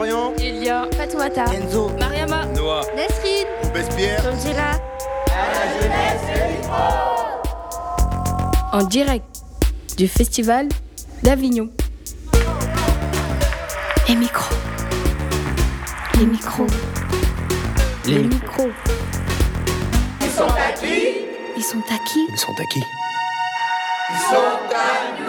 [0.00, 4.22] Florian, Elia, Fatoumata, Enzo, Mariama, Noah, Nesrine, Robespierre.
[4.32, 4.80] Angela.
[8.72, 9.42] en direct
[9.98, 10.68] du festival
[11.22, 11.68] d'Avignon.
[14.08, 14.54] Les micros.
[16.18, 16.66] Les micros.
[18.06, 18.68] les Les micros.
[18.68, 18.72] micros.
[20.22, 21.26] Ils sont à qui
[21.58, 22.52] Ils sont à qui Ils sont
[24.70, 25.19] à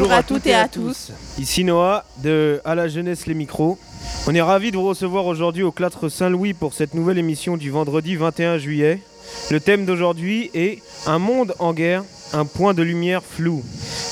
[0.00, 1.12] Bonjour à toutes et à tous.
[1.38, 3.78] Ici Noah de À la jeunesse les micros.
[4.26, 7.70] On est ravis de vous recevoir aujourd'hui au Clatre Saint-Louis pour cette nouvelle émission du
[7.70, 9.02] vendredi 21 juillet.
[9.50, 13.62] Le thème d'aujourd'hui est Un monde en guerre, un point de lumière flou.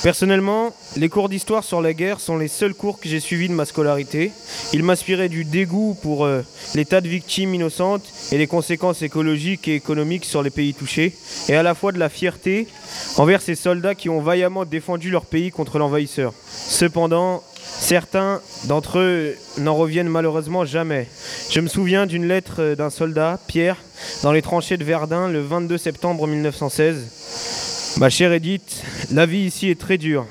[0.02, 3.52] Personnellement, les cours d'histoire sur la guerre sont les seuls cours que j'ai suivis de
[3.54, 4.30] ma scolarité.
[4.73, 6.43] Ils m'inspiraient du dégoût pour euh,
[6.77, 11.15] les tas de victimes innocentes et les conséquences écologiques et économiques sur les pays touchés,
[11.49, 12.68] et à la fois de la fierté
[13.16, 16.33] envers ces soldats qui ont vaillamment défendu leur pays contre l'envahisseur.
[16.52, 17.43] Cependant,
[17.80, 21.09] certains d'entre eux n'en reviennent malheureusement jamais.
[21.51, 23.79] Je me souviens d'une lettre euh, d'un soldat, Pierre,
[24.23, 27.68] dans les tranchées de Verdun le 22 septembre 1916.
[27.96, 30.26] Ma chère Edith, la vie ici est très dure.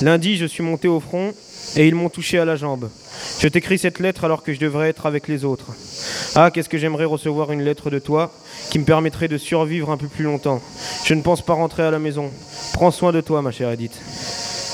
[0.00, 1.34] Lundi, je suis monté au front
[1.76, 2.88] et ils m'ont touché à la jambe.
[3.40, 5.66] Je t'écris cette lettre alors que je devrais être avec les autres.
[6.34, 8.32] Ah, qu'est-ce que j'aimerais recevoir une lettre de toi
[8.70, 10.62] qui me permettrait de survivre un peu plus longtemps.
[11.04, 12.30] Je ne pense pas rentrer à la maison.
[12.72, 13.98] Prends soin de toi, ma chère Edith.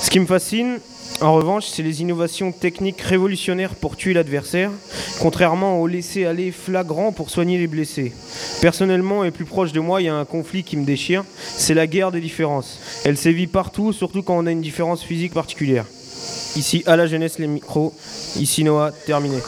[0.02, 0.78] Ce qui me fascine,
[1.22, 4.70] en revanche, c'est les innovations techniques révolutionnaires pour tuer l'adversaire,
[5.20, 8.12] contrairement au laisser-aller flagrant pour soigner les blessés.
[8.60, 11.74] Personnellement et plus proche de moi, il y a un conflit qui me déchire, c'est
[11.74, 12.78] la guerre des différences.
[13.04, 15.86] Elle sévit partout, surtout quand on a une différence physique particulière.
[16.56, 17.94] Ici, à la jeunesse, les micros.
[18.36, 19.38] Ici, Noah, terminé.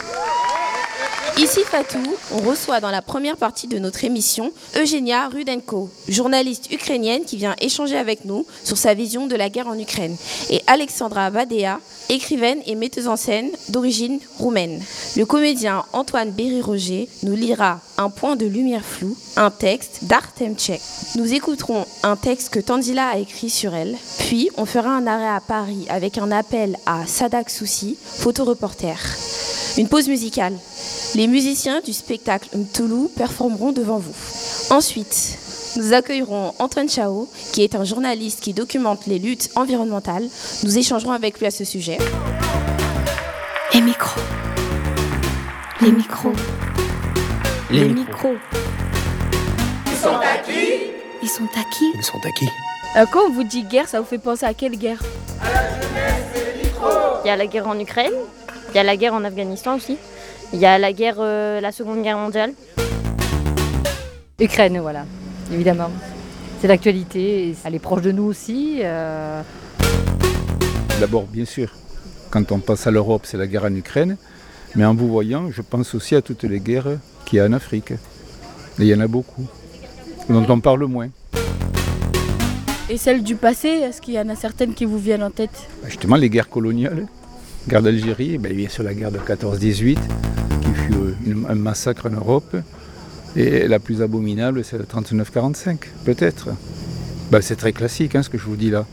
[1.41, 7.23] Ici Fatou, on reçoit dans la première partie de notre émission Eugenia Rudenko, journaliste ukrainienne
[7.23, 10.17] qui vient échanger avec nous sur sa vision de la guerre en Ukraine,
[10.49, 11.79] et Alexandra Vadea,
[12.09, 14.83] écrivaine et metteuse en scène d'origine roumaine.
[15.15, 20.81] Le comédien Antoine Berry-Roger nous lira Un point de lumière flou, un texte d'Artem Tchek.
[21.15, 25.29] Nous écouterons un texte que Tandila a écrit sur elle, puis on fera un arrêt
[25.29, 28.97] à Paris avec un appel à Sadak Soussi, photoreporter.
[29.79, 30.53] Une pause musicale.
[31.15, 34.13] Les musiciens du spectacle Mtoulou performeront devant vous.
[34.71, 35.37] Ensuite,
[35.77, 40.27] nous accueillerons Antoine Chao, qui est un journaliste qui documente les luttes environnementales.
[40.63, 41.97] Nous échangerons avec lui à ce sujet.
[43.73, 44.19] Les micros.
[45.79, 46.33] Les micros.
[47.71, 48.33] Les Les micros.
[48.33, 48.59] micros.
[49.87, 50.91] Ils sont à qui?
[51.23, 51.85] Ils sont à qui?
[51.95, 52.49] Ils sont à qui?
[52.97, 54.99] Euh, quand on vous dit guerre, ça vous fait penser à quelle guerre?
[57.23, 58.13] Il y a la guerre en Ukraine,
[58.71, 59.97] il y a la guerre en Afghanistan aussi,
[60.53, 62.53] il y a la guerre, euh, la Seconde Guerre mondiale.
[64.39, 65.05] Ukraine, voilà,
[65.51, 65.89] évidemment.
[66.61, 68.79] C'est l'actualité, elle est proche de nous aussi.
[68.83, 69.41] euh,
[70.99, 71.73] D'abord, bien sûr,
[72.29, 74.17] quand on pense à l'Europe, c'est la guerre en Ukraine.
[74.75, 77.53] Mais en vous voyant, je pense aussi à toutes les guerres qu'il y a en
[77.53, 77.91] Afrique.
[77.91, 77.97] Et
[78.83, 79.45] il y en a beaucoup,
[80.29, 81.09] dont on parle moins.
[82.89, 85.67] Et celle du passé, est-ce qu'il y en a certaines qui vous viennent en tête?
[85.85, 87.07] Justement, les guerres coloniales,
[87.67, 89.97] guerre d'Algérie, ben, bien sûr la guerre de 14-18,
[90.61, 92.55] qui fut euh, un massacre en Europe.
[93.35, 96.49] Et la plus abominable, c'est la 39-45, peut-être.
[97.31, 98.85] Ben, c'est très classique, hein, ce que je vous dis là.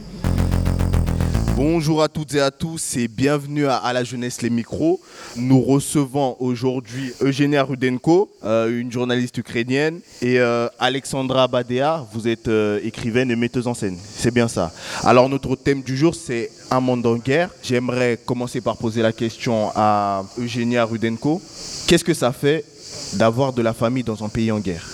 [1.57, 5.01] Bonjour à toutes et à tous et bienvenue à, la jeunesse les micros.
[5.37, 12.49] Nous recevons aujourd'hui Eugenia Rudenko, euh, une journaliste ukrainienne, et euh, Alexandra Badea, vous êtes
[12.49, 13.97] euh, écrivaine et metteuse en scène.
[14.19, 14.71] C'est bien ça.
[15.03, 17.49] Alors notre thème du jour c'est un monde en guerre.
[17.63, 21.41] J'aimerais commencer par poser la question à Eugenia Rudenko.
[21.87, 22.67] Qu'est-ce que ça fait
[23.15, 24.85] d'avoir de la famille dans un pays en guerre?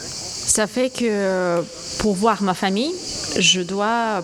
[0.54, 1.62] Ça fait que
[1.96, 2.92] pour voir ma famille,
[3.38, 4.22] je dois,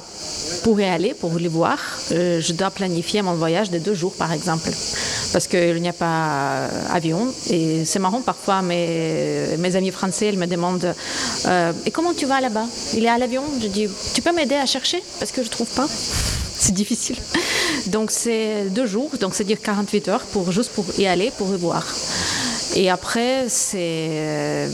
[0.62, 1.78] pour y aller, pour les voir,
[2.12, 4.68] euh, je dois planifier mon voyage de deux jours par exemple.
[5.32, 7.32] Parce qu'il n'y a pas avion.
[7.48, 10.94] Et c'est marrant, parfois mes, mes amis français ils me demandent
[11.46, 12.66] euh, Et comment tu vas là-bas?
[12.92, 13.44] Il est à l'avion?
[13.62, 15.02] Je dis Tu peux m'aider à chercher?
[15.18, 15.88] Parce que je ne trouve pas.
[16.58, 17.16] C'est difficile.
[17.86, 21.56] Donc c'est deux jours, donc c'est-à-dire 48 heures pour, juste pour y aller, pour y
[21.56, 21.86] voir.
[22.74, 24.68] Et après, euh,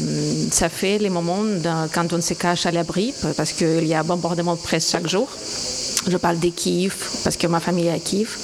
[0.51, 1.45] ça fait les moments
[1.93, 5.29] quand on se cache à l'abri, parce qu'il y a bombardement presque chaque jour.
[6.07, 8.37] Je parle des Kiev, parce que ma famille est à Kiev.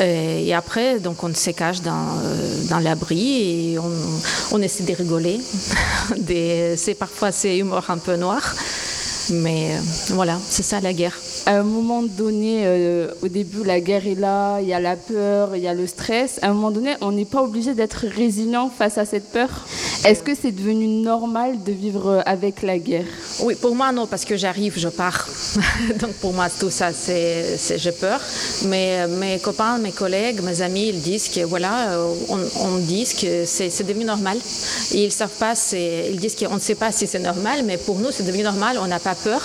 [0.00, 3.78] Euh, Et après, donc on se cache dans, euh, l'abri et
[4.50, 5.40] on, essaie de rigoler.
[6.76, 8.42] C'est parfois c'est humour un peu noir,
[9.30, 9.76] mais
[10.10, 11.16] voilà, c'est ça la guerre.
[11.44, 14.94] À un moment donné, euh, au début, la guerre est là, il y a la
[14.94, 16.38] peur, il y a le stress.
[16.40, 19.48] À un moment donné, on n'est pas obligé d'être résilient face à cette peur.
[20.04, 23.06] Est-ce que c'est devenu normal de vivre avec la guerre?
[23.40, 25.28] Oui, pour moi, non, parce que j'arrive, je pars.
[26.00, 28.20] Donc pour moi, tout ça, c'est, j'ai peur.
[28.66, 31.98] Mais mes copains, mes collègues, mes amis, ils disent que voilà,
[32.28, 34.38] on, on dit que c'est, devenu normal.
[34.92, 37.98] Et ils savent pas, ils disent qu'on ne sait pas si c'est normal, mais pour
[37.98, 39.42] nous, c'est devenu normal, on n'a pas peur.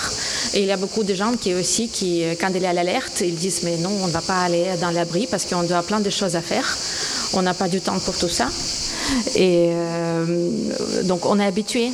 [0.54, 3.20] Et il y a beaucoup de gens qui aussi, qui, quand il est à l'alerte,
[3.20, 6.00] ils disent mais non, on ne va pas aller dans l'abri parce qu'on doit plein
[6.00, 6.76] de choses à faire.
[7.34, 8.48] On n'a pas du temps pour tout ça.
[9.34, 11.92] Et euh, donc on est habitué.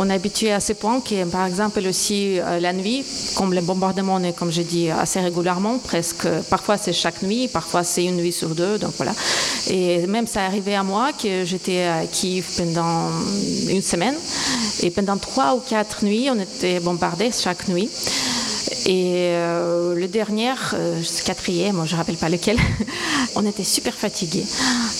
[0.00, 3.04] On est habitué à ce point que, par exemple, aussi euh, la nuit,
[3.36, 7.82] comme les bombardements, est, comme j'ai dit, assez régulièrement, presque, parfois c'est chaque nuit, parfois
[7.82, 9.12] c'est une nuit sur deux, donc voilà.
[9.68, 13.10] Et même ça arrivait à moi que j'étais à Kiev pendant
[13.68, 14.14] une semaine,
[14.82, 17.88] et pendant trois ou quatre nuits, on était bombardés chaque nuit.
[18.88, 22.56] Et euh, le dernier, euh, quatrième, je ne rappelle pas lequel,
[23.36, 24.46] on était super fatigués.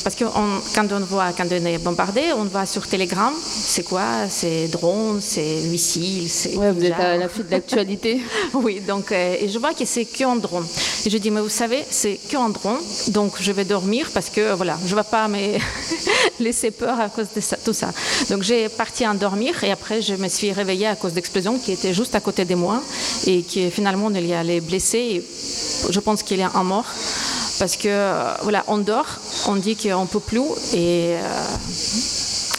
[0.05, 0.27] Parce que
[0.75, 4.29] quand on voit, quand on est bombardé, on voit sur Telegram, c'est quoi?
[4.29, 6.55] C'est drone, c'est missile, c'est.
[6.57, 8.21] Ouais, vous êtes à la fuite d'actualité.
[8.53, 10.67] oui, donc, euh, et je vois que c'est qu'en drone.
[11.07, 14.53] Et je dis, mais vous savez, c'est qu'en drone, donc je vais dormir parce que,
[14.53, 15.39] voilà, je ne vais pas me
[16.41, 17.91] laisser peur à cause de ça, tout ça.
[18.29, 21.73] Donc j'ai parti en dormir et après, je me suis réveillée à cause d'explosions qui
[21.73, 22.83] étaient juste à côté de moi
[23.27, 25.23] et qui finalement, il y a les blessés.
[25.89, 26.87] je pense qu'il y a un mort.
[27.61, 29.11] Parce que, euh, voilà, on dort,
[29.47, 31.45] on dit qu'on ne peut plus et, euh,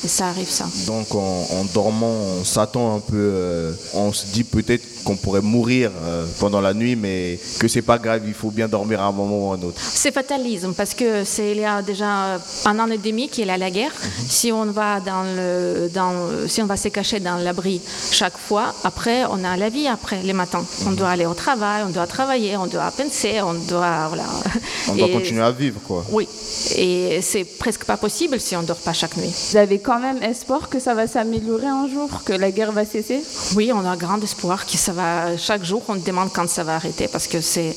[0.04, 0.66] et, ça arrive ça.
[0.88, 5.92] Donc en, dormant, on s'attend un peu, euh, on se dit peut-être qu'on pourrait mourir
[6.04, 9.12] euh, pendant la nuit, mais que c'est pas grave, il faut bien dormir à un
[9.12, 9.80] moment ou à un autre.
[9.82, 13.50] C'est fatalisme parce que c'est il y a déjà un an et demi qu'il y
[13.50, 13.92] a la guerre.
[13.92, 14.26] Mhm.
[14.28, 16.14] Si on va dans le, dans,
[16.48, 17.82] si on va se cacher dans l'abri
[18.12, 20.66] chaque fois, après on a la vie après les matins.
[20.86, 20.96] On mhm.
[20.96, 24.26] doit aller au travail, on doit travailler, on doit penser, on doit voilà.
[24.88, 26.06] On doit continuer à vivre quoi.
[26.12, 26.28] Oui,
[26.76, 29.34] et c'est presque pas possible si on dort pas chaque nuit.
[29.52, 32.86] Vous avez quand même espoir que ça va s'améliorer un jour, que la guerre va
[32.86, 33.24] cesser
[33.56, 36.76] Oui, on a grand espoir que ça va, chaque jour, on demande quand ça va
[36.76, 37.76] arrêter parce que c'est,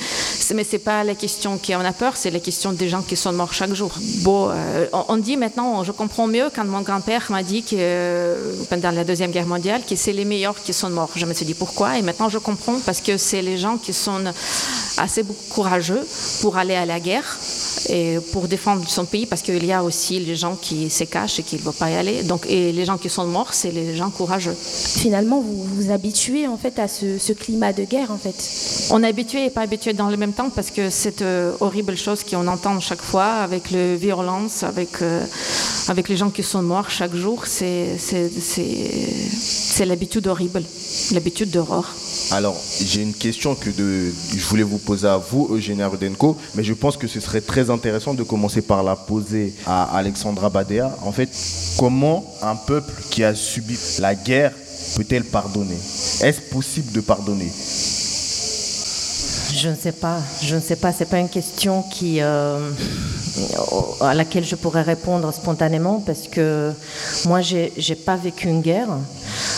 [0.54, 3.16] mais c'est pas la question qui en a peur, c'est la question des gens qui
[3.16, 3.92] sont morts chaque jour.
[4.24, 8.62] Bon, euh, on, dit maintenant, je comprends mieux quand mon grand-père m'a dit que euh,
[8.68, 11.12] pendant la deuxième guerre mondiale que c'est les meilleurs qui sont morts.
[11.16, 11.96] Je me suis dit pourquoi?
[11.96, 14.22] Et maintenant je comprends parce que c'est les gens qui sont
[14.98, 16.06] assez courageux
[16.42, 17.38] pour aller à la guerre
[17.88, 21.38] et pour défendre son pays parce qu'il y a aussi les gens qui se cachent
[21.38, 22.22] et qui ne veulent pas y aller.
[22.22, 24.56] Donc, et les gens qui sont morts, c'est les gens courageux.
[24.56, 28.90] Finalement, vous vous habituez en fait à ce, climat de guerre en fait.
[28.90, 31.96] On est habitué et pas habitué dans le même temps parce que cette euh, horrible
[31.96, 35.24] chose qu'on entend chaque fois avec la violence, avec, euh,
[35.88, 37.96] avec les gens qui sont morts chaque jour, c'est
[39.84, 40.62] l'habitude horrible,
[41.12, 41.94] l'habitude d'horreur.
[42.30, 46.74] Alors, j'ai une question que je voulais vous poser à vous, Eugénie Rudenko, mais je
[46.74, 50.90] pense que ce serait très intéressant de commencer par la poser à Alexandra Badea.
[51.02, 51.30] En fait,
[51.78, 54.52] comment un peuple qui a subi la guerre
[54.96, 55.78] peut-elle pardonner?
[56.22, 57.50] Est-ce possible de pardonner?
[59.54, 60.18] Je ne sais pas.
[60.42, 60.92] Je ne sais pas.
[60.92, 62.70] C'est pas une question qui euh,
[64.00, 66.72] à laquelle je pourrais répondre spontanément parce que
[67.26, 68.88] moi, j'ai n'ai pas vécu une guerre.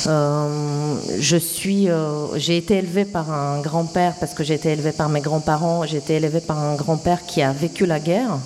[0.06, 4.93] Euh, je suis, euh, j'ai été élevée par un grand-père parce que j'ai été élevée
[4.93, 5.85] par mes grands-parents.
[5.87, 8.38] J'ai été élevée par un grand-père qui a vécu la guerre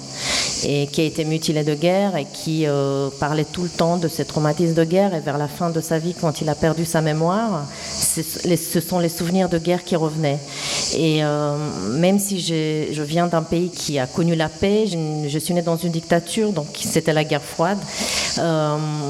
[0.64, 4.08] et qui a été mutilé de guerre et qui euh, parlait tout le temps de
[4.08, 5.14] ses traumatismes de guerre.
[5.14, 8.99] Et vers la fin de sa vie, quand il a perdu sa mémoire, ce sont
[8.99, 10.38] les souvenirs de guerre qui revenaient.
[10.97, 11.23] Et
[11.90, 15.76] même si je viens d'un pays qui a connu la paix, je, suis née dans
[15.76, 17.78] une dictature, donc c'était la guerre froide.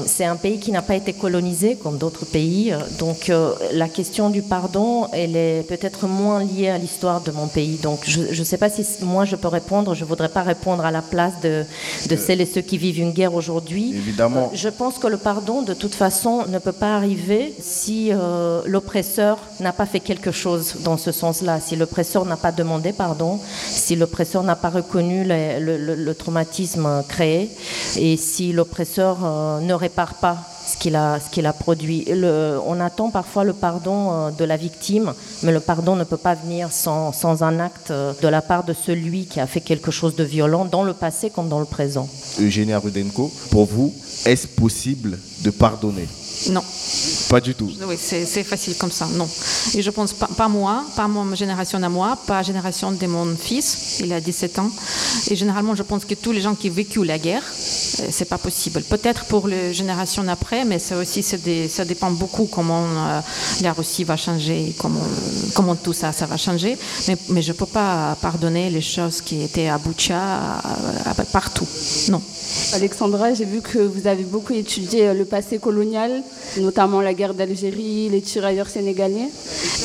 [0.05, 2.73] C'est un pays qui n'a pas été colonisé comme d'autres pays.
[2.97, 3.31] Donc
[3.71, 7.77] la question du pardon, elle est peut-être moins liée à l'histoire de mon pays.
[7.77, 9.93] Donc je ne sais pas si moi je peux répondre.
[9.93, 11.65] Je voudrais pas répondre à la place de,
[12.09, 13.93] de celles et ceux qui vivent une guerre aujourd'hui.
[13.95, 14.49] Évidemment.
[14.51, 18.61] Euh, je pense que le pardon, de toute façon, ne peut pas arriver si euh,
[18.65, 23.39] l'oppresseur n'a pas fait quelque chose dans ce sens-là, si l'oppresseur n'a pas demandé pardon,
[23.65, 27.49] si l'oppresseur n'a pas reconnu le, traumatisme créé
[27.97, 30.37] et si l'oppresseur euh, ne répare pas
[30.79, 32.05] qu'il a, ce qu'il a produit.
[32.65, 36.35] On attend parfois le pardon euh, de la victime, mais le pardon ne peut pas
[36.35, 39.91] venir sans, sans, un acte euh, de la part de celui qui a fait quelque
[39.91, 42.09] chose de violent dans le passé comme dans le présent.
[42.39, 43.93] Eugénie Rudenko, pour vous,
[44.25, 46.07] est-ce possible de pardonner?
[46.49, 46.63] Non.
[47.29, 47.71] Pas du tout.
[47.87, 49.27] Oui, c'est facile comme ça, non.
[49.75, 53.07] Et je pense pas, pas moi, pas ma génération à moi, pas la génération de
[53.07, 54.71] mon fils, il a 17 ans.
[55.29, 58.25] Et généralement, je pense que tous les gens qui ont vécu la guerre, euh, c'est
[58.25, 58.81] pas possible.
[58.83, 63.19] Peut-être pour les générations après, mais ça aussi, ça dépend beaucoup comment euh,
[63.61, 65.01] la Russie va changer, comment,
[65.53, 66.77] comment tout ça, ça va changer.
[67.07, 70.61] Mais, mais je peux pas pardonner les choses qui étaient à Boucha,
[71.31, 71.67] partout.
[72.09, 72.21] Non.
[72.73, 76.23] Alexandra, j'ai vu que vous avez beaucoup étudié le passé colonial,
[76.57, 79.29] notamment la guerre d'Algérie, les tirailleurs sénégalais.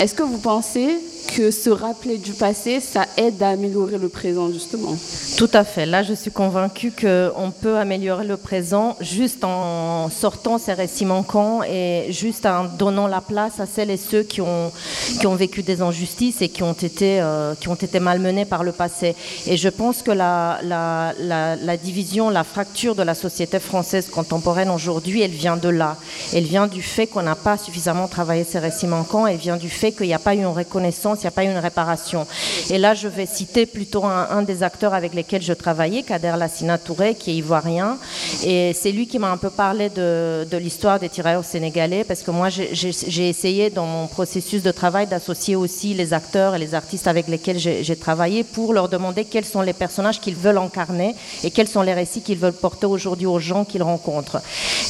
[0.01, 4.51] Est-ce que vous pensez que se rappeler du passé, ça aide à améliorer le présent,
[4.53, 4.97] justement.
[5.37, 5.87] Tout à fait.
[5.87, 11.63] Là, je suis convaincue qu'on peut améliorer le présent juste en sortant ces récits manquants
[11.63, 14.73] et juste en donnant la place à celles et ceux qui ont,
[15.21, 18.65] qui ont vécu des injustices et qui ont, été, euh, qui ont été malmenés par
[18.65, 19.15] le passé.
[19.47, 24.09] Et je pense que la, la, la, la division, la fracture de la société française
[24.09, 25.97] contemporaine aujourd'hui, elle vient de là.
[26.33, 29.27] Elle vient du fait qu'on n'a pas suffisamment travaillé ces récits manquants.
[29.27, 31.45] Elle vient du fait qu'il n'y a pas eu une reconnaissance il n'y a pas
[31.45, 32.27] eu une réparation.
[32.71, 36.79] Et là, je vais citer plutôt un, des acteurs avec lesquels je travaillais, Kader Lassina
[36.79, 37.99] Touré, qui est ivoirien.
[38.45, 42.31] Et c'est lui qui m'a un peu parlé de, l'histoire des tirailleurs sénégalais, parce que
[42.31, 47.07] moi, j'ai essayé dans mon processus de travail d'associer aussi les acteurs et les artistes
[47.07, 51.51] avec lesquels j'ai travaillé pour leur demander quels sont les personnages qu'ils veulent incarner et
[51.51, 54.41] quels sont les récits qu'ils veulent porter aujourd'hui aux gens qu'ils rencontrent.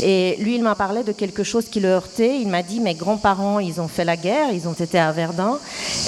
[0.02, 2.40] Et lui, il m'a parlé de quelque chose qui le heurtait.
[2.40, 5.58] Il m'a dit, mes grands-parents, ils ont fait la guerre, ils ont été à Verdun.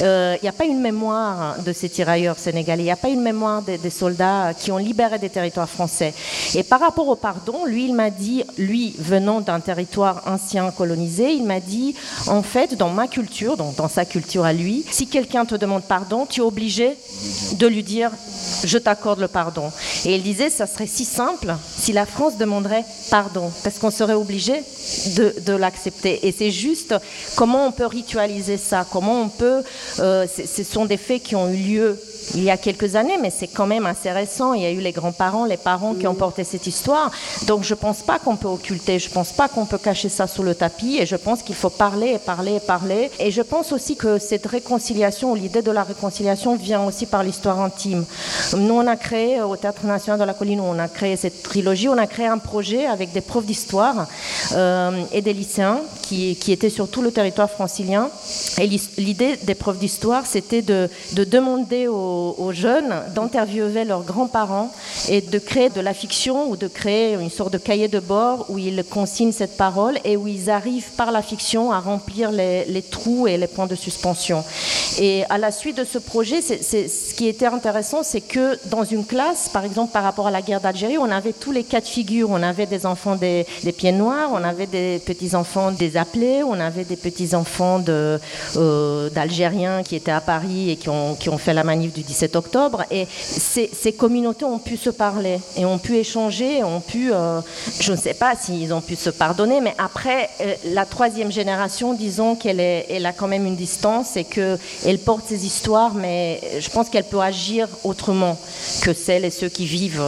[0.06, 3.08] Il euh, n'y a pas une mémoire de ces tirailleurs sénégalais, il n'y a pas
[3.08, 6.14] une mémoire des, soldats qui ont libéré des territoires français.
[6.54, 11.32] Et par rapport au pardon, lui, il m'a dit, lui, venant d'un territoire ancien colonisé,
[11.32, 11.96] il m'a dit,
[12.28, 15.82] en fait, dans ma culture, donc dans sa culture à lui, si quelqu'un te demande
[15.82, 16.96] pardon, tu es obligé
[17.54, 18.12] de lui dire,
[18.62, 19.72] je t'accorde le pardon.
[20.04, 21.52] Et il disait, ça serait si simple
[21.86, 24.54] si la France demanderait pardon, parce qu'on serait obligé
[25.14, 26.26] de, l'accepter.
[26.26, 26.96] Et c'est juste
[27.36, 29.62] comment on peut ritualiser ça, comment on peut
[30.00, 32.00] euh, ce sont des faits qui ont eu lieu
[32.34, 34.54] il y a quelques années, mais c'est quand même assez récent.
[34.54, 37.10] Il y a eu les grands-parents, les parents qui ont porté cette histoire.
[37.46, 40.08] Donc je ne pense pas qu'on peut occulter, je ne pense pas qu'on peut cacher
[40.08, 43.10] ça sous le tapis, et je pense qu'il faut parler et parler et parler.
[43.18, 47.60] Et je pense aussi que cette réconciliation, l'idée de la réconciliation, vient aussi par l'histoire
[47.60, 48.04] intime.
[48.56, 51.88] Nous, on a créé, au Théâtre National de la Colline, on a créé cette trilogie,
[51.88, 54.06] on a créé un projet avec des profs d'histoire
[54.52, 58.10] euh, et des lycéens qui, qui étaient sur tout le territoire francilien.
[58.58, 58.66] Et
[58.98, 62.15] l'idée des profs d'histoire, c'était de, demander aux,
[62.52, 64.70] jeunes d'interviewer leurs grands-parents
[65.08, 68.46] et de créer de la fiction ou de créer une sorte de cahier de bord
[68.48, 72.82] où ils consignent cette parole et où ils arrivent par la fiction à remplir les,
[72.90, 74.44] trous et les points de suspension.
[74.98, 79.04] Et à la suite de ce projet, ce qui était intéressant, c'est que dans une
[79.04, 81.86] classe, par exemple par rapport à la guerre d'Algérie, on avait tous les cas de
[81.86, 82.30] figure.
[82.30, 86.58] On avait des enfants des, des pieds noirs, on avait des petits-enfants des appelés, on
[86.58, 88.18] avait des petits-enfants de
[88.56, 92.02] euh, d'Algériens qui étaient à Paris et qui ont, qui ont, fait la manif du
[92.06, 92.84] 17 octobre.
[92.90, 97.40] Et ces, ces, communautés ont pu se parler et ont pu échanger, ont pu, euh,
[97.80, 101.94] je ne sais pas s'ils ont pu se pardonner, mais après, euh, la troisième génération,
[101.94, 106.68] disons qu'elle elle a quand même une distance et qu'elle porte ses histoires, mais je
[106.70, 108.38] pense qu'elle peut agir autrement
[108.82, 110.02] que celles et ceux qui vivent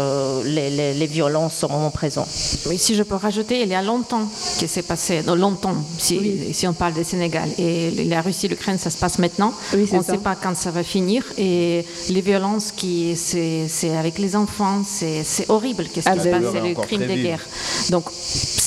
[0.45, 2.27] les, les, violences au moment présent.
[2.67, 4.29] Oui, si je peux rajouter, il y a longtemps
[4.61, 7.49] que c'est passé, longtemps, si, si on parle du Sénégal.
[7.59, 9.53] Et la Russie, l'Ukraine, ça se passe maintenant.
[9.73, 11.25] on ne sait pas quand ça va finir.
[11.37, 15.85] Et les violences, qui, c'est, avec les enfants, c'est, horrible.
[15.93, 16.45] Qu'est-ce qui se passe?
[16.53, 17.45] C'est le crime de guerre.
[17.91, 18.05] Donc,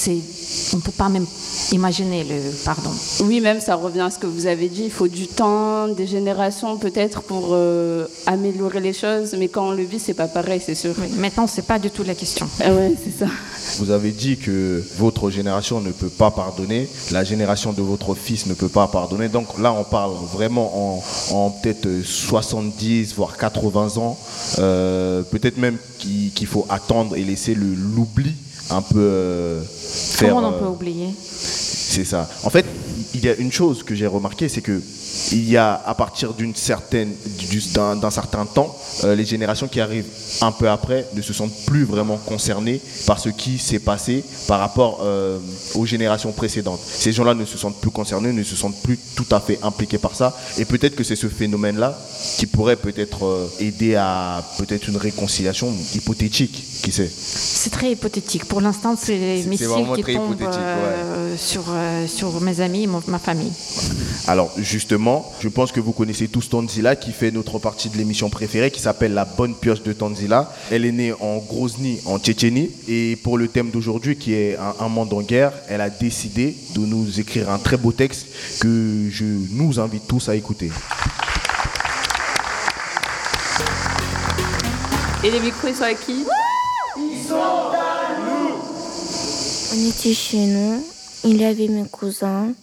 [0.02, 1.26] c'est, on ne peut pas même
[1.72, 2.90] imaginer le pardon.
[3.22, 4.86] Oui, même ça revient à ce que vous avez dit.
[4.86, 9.36] Il faut du temps, des générations peut-être pour euh, améliorer les choses.
[9.38, 10.96] Mais quand on le vit, c'est pas pareil, c'est sûr.
[11.18, 12.48] maintenant, c'est pas du tout la question.
[12.60, 13.32] Ah ouais, c'est ça.
[13.78, 18.48] Vous avez dit que votre génération ne peut pas pardonner, la génération de votre fils
[18.48, 19.30] ne peut pas pardonner.
[19.30, 24.18] Donc là, on parle vraiment en, peut-être 70, voire 80 ans.
[24.58, 28.34] Euh, peut-être même qu'il faut attendre et laisser l'oubli
[28.72, 30.34] un peu euh, faire.
[30.34, 31.10] Comment on peut oublier?
[31.92, 32.30] C'est ça.
[32.44, 32.66] En fait,
[33.14, 34.82] il y a une chose que j'ai remarqué, c'est que
[35.32, 37.14] il y a à partir d'une certaine,
[37.76, 40.08] d'un certain temps, euh, les générations qui arrivent
[40.42, 44.60] un peu après ne se sentent plus vraiment concernées par ce qui s'est passé par
[44.60, 45.40] rapport euh,
[45.76, 46.80] aux générations précédentes.
[46.86, 49.98] Ces gens-là ne se sentent plus concernés, ne se sentent plus tout à fait impliqués
[49.98, 50.36] par ça.
[50.58, 51.98] Et peut-être que c'est ce phénomène-là
[52.38, 57.12] qui pourrait peut-être euh, aider à peut-être une réconciliation hypothétique, qui sait.
[57.14, 58.46] C'est très hypothétique.
[58.46, 60.38] Pour l'instant, c'est les missiles qui tombent
[61.38, 61.64] sur,
[62.08, 63.52] sur mes amis, ma famille.
[64.28, 65.32] Alors justement, justement.
[65.40, 68.82] Je pense que vous connaissez tous Tanzila qui fait notre partie de l'émission préférée qui
[68.82, 70.52] s'appelle La bonne pioche de Tanzila.
[70.72, 72.72] Elle est née en Grozny, en Tchétchénie.
[72.88, 76.80] Et pour le thème d'aujourd'hui qui est un, monde en guerre, elle a décidé de
[76.80, 78.28] nous écrire un très beau texte
[78.60, 80.72] que je nous invite tous à écouter.
[85.24, 86.26] Et les micros, ils sont à qui?
[86.98, 88.56] Ils sont à nous
[89.74, 90.84] On était chez nous,
[91.24, 92.54] il y avait mes cousins.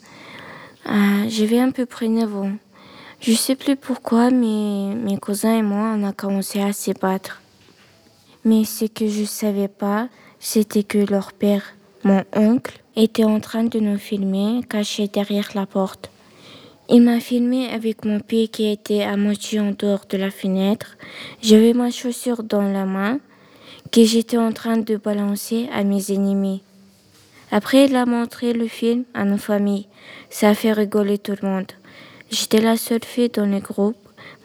[0.86, 2.52] Euh, J'avais un peu près 9 ans.
[3.20, 7.40] Je sais plus pourquoi, mais mes cousins et moi, on a commencé à se battre.
[8.44, 11.62] Mais ce que je savais pas, c'était que leur père,
[12.04, 16.10] mon oncle, était en train de nous filmer, caché derrière la porte.
[16.88, 20.96] Il m'a filmé avec mon pied qui était à moitié en dehors de la fenêtre.
[21.42, 23.18] J'avais ma chaussure dans la main
[23.92, 26.62] que j'étais en train de balancer à mes ennemis.
[27.50, 29.86] Après, il a montré le film à nos familles.
[30.30, 31.72] Ça a fait rigoler tout le monde.
[32.30, 33.96] J'étais la seule fille dans le groupe.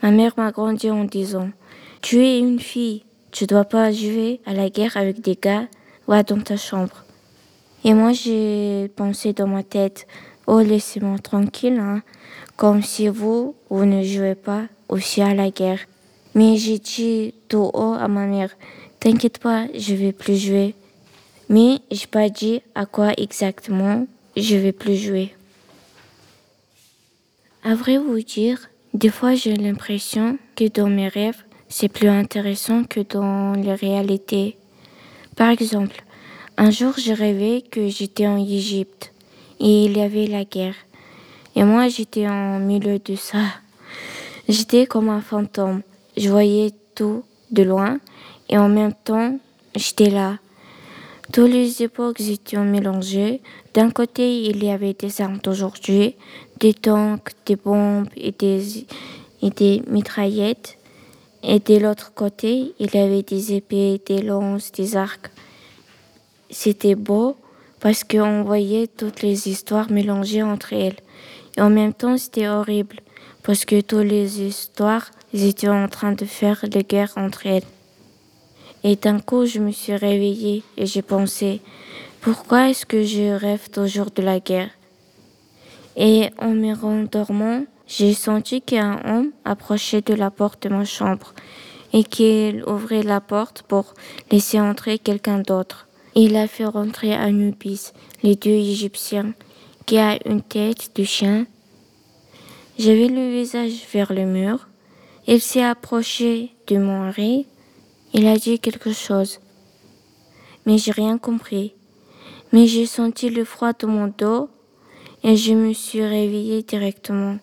[0.01, 1.49] Ma mère m'a grandi en disant
[2.01, 5.67] Tu es une fille, tu dois pas jouer à la guerre avec des gars,
[6.07, 7.03] va dans ta chambre.
[7.83, 10.07] Et moi, j'ai pensé dans ma tête
[10.47, 12.01] Oh, laissez-moi tranquille, hein
[12.55, 15.79] comme si vous, vous ne jouez pas aussi à la guerre.
[16.35, 18.49] Mais j'ai dit tout haut à ma mère,
[18.99, 20.75] t'inquiète pas, je vais plus jouer.
[21.53, 25.35] Mais j'ai pas dit à quoi exactement je vais plus jouer.
[27.63, 28.57] À vrai vous dire,
[28.95, 34.57] des fois j'ai l'impression que dans mes rêves, c'est plus intéressant que dans les réalités.
[35.35, 36.03] Par exemple,
[36.57, 39.13] un jour j'ai rêvé que j'étais en Égypte
[39.59, 40.79] et il y avait la guerre.
[41.55, 43.45] Et moi, j'étais en milieu de ça.
[44.49, 45.83] J'étais comme un fantôme.
[46.17, 47.99] Je voyais tout de loin
[48.49, 49.37] et en même temps,
[49.75, 50.39] j'étais là.
[51.33, 53.41] Toutes les époques étaient mélangées.
[53.73, 56.15] D'un côté, il y avait des armes d'aujourd'hui,
[56.59, 58.85] des tanks, des bombes et des,
[59.41, 60.77] et des mitraillettes.
[61.41, 65.31] Et de l'autre côté, il y avait des épées, des lances, des arcs.
[66.51, 67.35] C'était beau
[67.79, 70.97] parce qu'on voyait toutes les histoires mélangées entre elles.
[71.57, 72.97] Et en même temps, c'était horrible
[73.41, 77.72] parce que toutes les histoires étaient en train de faire la guerre entre elles.
[78.83, 81.61] Et d'un coup, je me suis réveillée et j'ai pensé,
[82.21, 84.69] pourquoi est-ce que je rêve toujours de la guerre?
[85.95, 91.33] Et en me rendormant, j'ai senti qu'un homme approchait de la porte de ma chambre
[91.93, 93.93] et qu'il ouvrait la porte pour
[94.31, 95.87] laisser entrer quelqu'un d'autre.
[96.15, 97.91] Il a fait rentrer Anubis,
[98.23, 99.33] les dieux égyptiens,
[99.85, 101.45] qui a une tête de chien.
[102.79, 104.67] J'avais le visage vers le mur.
[105.27, 107.45] Il s'est approché de mon riz.
[108.13, 109.39] Il a dit quelque chose.
[110.65, 111.73] Mais j'ai rien compris.
[112.51, 114.49] Mais j'ai senti le froid dans mon dos
[115.23, 117.37] et je me suis réveillée directement.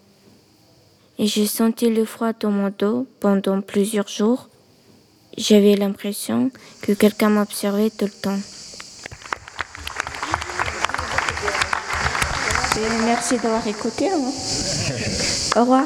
[1.19, 4.49] Et j'ai senti le froid dans mon dos pendant plusieurs jours.
[5.37, 6.51] J'avais l'impression
[6.83, 8.39] que quelqu'un m'observait tout le temps.
[13.05, 14.09] merci d'avoir écouté.
[14.09, 14.33] Hein.
[15.57, 15.85] Au revoir.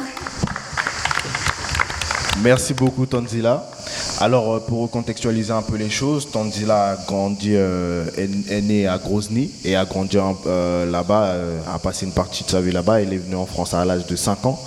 [2.42, 3.73] Merci beaucoup, Tanzila.
[4.20, 8.98] Alors, euh, pour contextualiser un peu les choses, Tanzila a grandi, euh, est, né à
[8.98, 11.36] Grozny et a grandi euh, là-bas,
[11.72, 13.00] a passé une partie de sa vie là-bas.
[13.00, 14.62] Elle est venue en France à l'âge de 5 ans.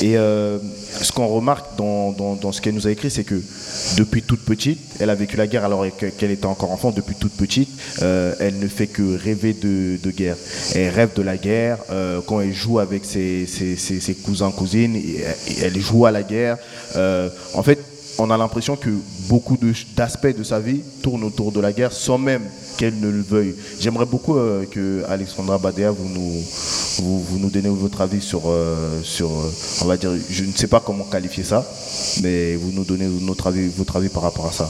[0.00, 3.40] Et ce qu'on remarque dans, ce qu'elle nous a écrit, c'est que
[3.96, 6.90] depuis toute petite, elle a vécu la guerre alors qu'elle était encore enfant.
[6.90, 10.36] Depuis toute petite, elle ne fait que rêver de, guerre.
[10.74, 11.78] Elle rêve de la guerre.
[12.26, 15.00] quand elle joue avec ses, ses cousins, cousines,
[15.62, 16.58] elle joue à la guerre.
[17.54, 17.78] en fait,
[18.18, 18.90] on a l'impression que
[19.28, 19.56] beaucoup
[19.96, 22.42] d'aspects de, sa vie tournent autour de la guerre sans même
[22.76, 23.54] qu'elle ne le veuille.
[23.80, 26.42] J'aimerais beaucoup euh, que Alexandra Badea vous nous,
[27.02, 29.52] vous, nous donnez votre avis sur, euh, sur, euh,
[29.82, 31.66] on va dire, je ne sais pas comment qualifier ça,
[32.22, 34.68] mais vous nous donnez notre avis, votre avis par rapport à ça.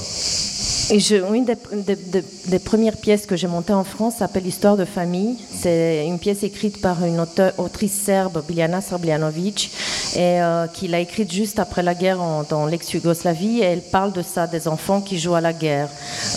[0.91, 5.37] Une des, premières pièces que j'ai montées en France s'appelle Histoire de famille.
[5.55, 7.25] C'est une pièce écrite par une
[7.59, 9.71] autrice serbe, Biljana Srbljanovic,
[10.17, 13.38] et euh, qu'il a écrite juste après la guerre dans l'ex-Yougoslavie.
[13.43, 15.89] Et elle parle de ça, des enfants qui jouent à la guerre.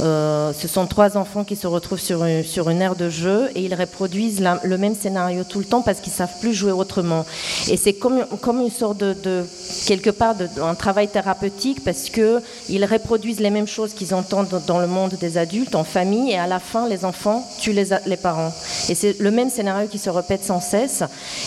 [0.02, 3.62] Euh, ce sont trois enfants qui se retrouvent sur une, sur aire de jeu et
[3.62, 7.26] ils reproduisent le même scénario tout le temps parce qu'ils savent plus jouer autrement.
[7.70, 8.24] Et c'est comme,
[8.62, 9.46] une sorte de,
[9.86, 14.62] quelque part, de, un travail thérapeutique parce que ils reproduisent les mêmes choses qu'ils entendent
[14.68, 18.18] dans le monde des adultes, en famille, et à la fin, les enfants tuent les,
[18.18, 18.54] parents.
[18.90, 21.04] Et c'est le même scénario qui se répète sans cesse.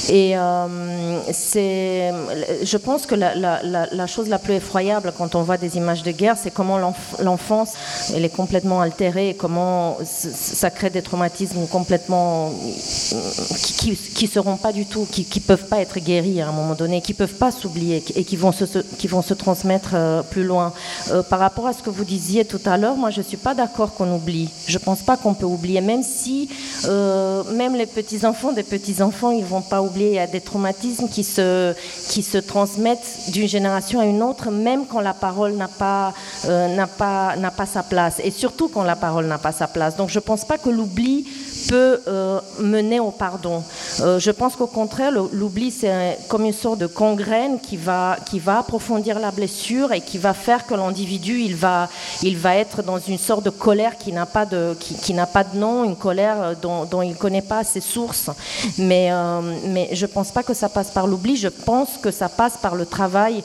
[0.08, 2.12] Et euh, c'est,
[2.62, 6.36] je pense que la, chose la plus effroyable quand on voit des images de guerre,
[6.40, 6.78] c'est comment
[7.20, 7.72] l'enfance,
[8.14, 12.52] elle est complètement altérée, et comment ça crée des traumatismes complètement
[13.74, 13.90] qui,
[14.22, 17.00] ne seront pas du tout, qui, ne peuvent pas être guéris à un moment donné,
[17.00, 18.64] qui peuvent pas s'oublier et qui vont se,
[18.98, 20.72] qui vont se transmettre euh, plus loin.
[21.10, 23.54] Euh, par rapport à ce que vous disiez tout à l'heure, moi je suis pas
[23.54, 24.50] d'accord qu'on oublie.
[24.66, 26.48] Je pense pas qu'on peut oublier, même si
[26.86, 30.08] euh, même les petits enfants, des petits enfants, ils vont pas oublier.
[30.08, 31.74] Il y a des traumatismes qui se
[32.08, 36.12] qui se transmettent d'une génération à une autre, même quand la parole n'a pas
[36.46, 39.96] n'a pas n'a pas sa place, et surtout quand la parole n'a pas sa place.
[39.96, 41.26] Donc je pense pas que l'oubli
[41.68, 42.00] peut
[42.58, 43.62] mener au pardon.
[43.98, 48.58] je pense qu'au contraire, l'oubli c'est comme une sorte de congrène qui va qui va
[48.58, 51.88] approfondir la blessure et qui va faire que l'individu il va,
[52.22, 55.44] il va être dans une sorte de colère qui n'a pas de, qui, n'a pas
[55.44, 58.30] de nom, une colère euh, dont, dont il ne connaît pas ses sources.
[58.78, 62.10] Mais, euh, mais je ne pense pas que ça passe par l'oubli, je pense que
[62.10, 63.42] ça passe par le travail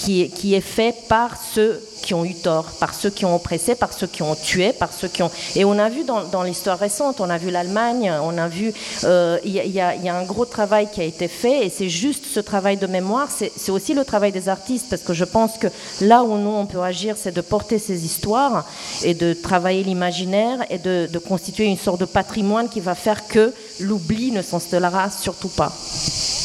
[0.00, 3.74] qui qui est fait par ceux qui ont eu tort, par ceux qui ont oppressé,
[3.74, 5.30] par ceux qui ont tué, par ceux qui ont...
[5.56, 8.72] Et on a vu dans, l'histoire récente, on a vu l'Allemagne, on a vu...
[9.04, 12.40] Euh, il y, a un gros travail qui a été fait et c'est juste ce
[12.40, 15.68] travail de mémoire, c'est aussi le travail des artistes parce que je pense que
[16.00, 18.66] là où nous on peut agir, c'est de porter ces histoires
[19.04, 23.52] et de travailler l'imaginaire et de, constituer une sorte de patrimoine qui va faire que
[23.80, 25.72] l'oubli ne s'installera surtout pas.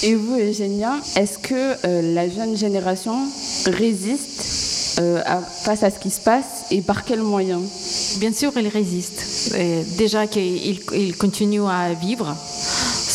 [0.04, 3.16] Et vous, Eugénia, est-ce que euh, la jeune génération
[3.66, 5.22] résiste euh,
[5.64, 7.64] face à ce qui se passe et par quels moyens
[8.20, 9.56] Bien sûr, elle résiste.
[9.98, 12.36] déjà qu'il il continue à vivre,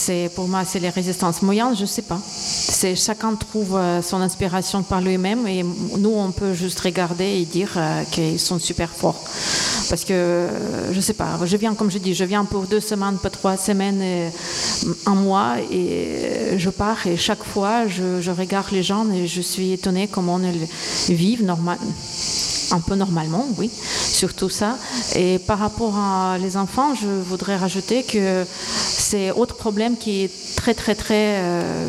[0.01, 2.19] c'est pour moi c'est les résistances moyennes, je sais pas.
[2.25, 7.45] C'est chacun trouve euh, son inspiration par lui-même et nous on peut juste regarder et
[7.45, 9.23] dire euh, qu'ils sont super forts.
[9.91, 10.47] Parce que
[10.93, 13.57] je sais pas, je viens comme je dis, je viens pour deux semaines, pas trois
[13.57, 14.31] semaines,
[15.05, 19.41] un mois et je pars et chaque fois je, je regarde les gens et je
[19.41, 20.41] suis étonnée comment
[21.09, 21.77] ils vivent normalement
[22.73, 23.71] un peu normalement, oui,
[24.13, 24.79] surtout ça.
[25.15, 30.31] Et par rapport à les enfants, je voudrais rajouter que c'est autre problème qui est
[30.57, 31.89] très très très, euh,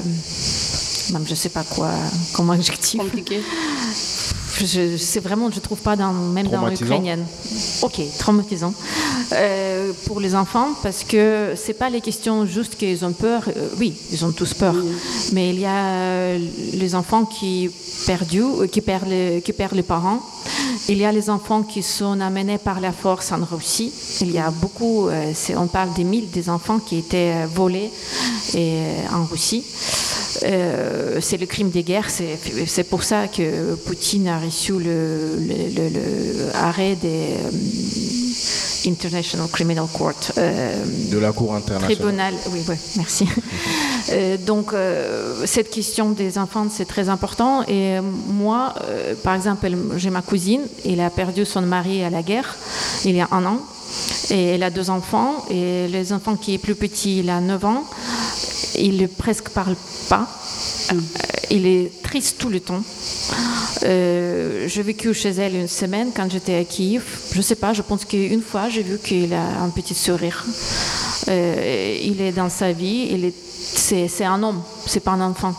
[1.13, 1.91] même je sais pas quoi,
[2.33, 2.99] comment adjectif.
[2.99, 3.41] Compliqué.
[4.59, 7.25] Je, c'est vraiment, je trouve pas dans, même dans l'ukrainienne.
[7.81, 8.73] Ok, traumatisant
[9.33, 13.43] euh, pour les enfants parce que c'est pas les questions juste qu'ils ont peur.
[13.47, 14.75] Euh, oui, ils ont tous peur,
[15.33, 17.69] mais il y a les enfants qui
[18.05, 20.21] perdus, qui perdent les, qui perdent les parents.
[20.89, 23.91] Il y a les enfants qui sont amenés par la force en Russie.
[24.21, 27.89] Il y a beaucoup, euh, on parle des mille des enfants qui étaient volés
[28.53, 28.81] et,
[29.13, 29.63] en Russie.
[30.43, 32.09] Euh, c'est le crime des guerres.
[32.09, 35.37] C'est pour ça que Poutine a reçu le,
[37.01, 37.51] des euh,
[38.85, 40.13] International Criminal Court.
[40.37, 41.95] Euh, de la Cour internationale.
[41.95, 43.27] Tribunal, oui, oui, merci.
[44.45, 44.73] donc,
[45.45, 47.63] cette question des enfants, c'est très important.
[47.67, 48.73] Et moi,
[49.23, 52.55] par exemple, j'ai ma cousine, elle a perdu son mari à la guerre
[53.05, 53.59] il y a un an.
[54.29, 55.45] Et elle a deux enfants.
[55.49, 57.83] Et les enfants qui est plus petit, il a 9 ans
[58.75, 59.75] il ne presque parle
[60.09, 60.27] pas.
[60.91, 60.95] Euh,
[61.49, 62.83] il est triste tout le temps.
[63.83, 67.03] Euh, j'ai vécu chez elle une semaine quand j'étais à Kiev.
[67.31, 70.45] Je ne sais pas, je pense qu'une fois j'ai vu qu'il a un petit sourire.
[71.27, 75.53] Euh, il est dans sa vie, c'est, un homme, c'est pas un enfant.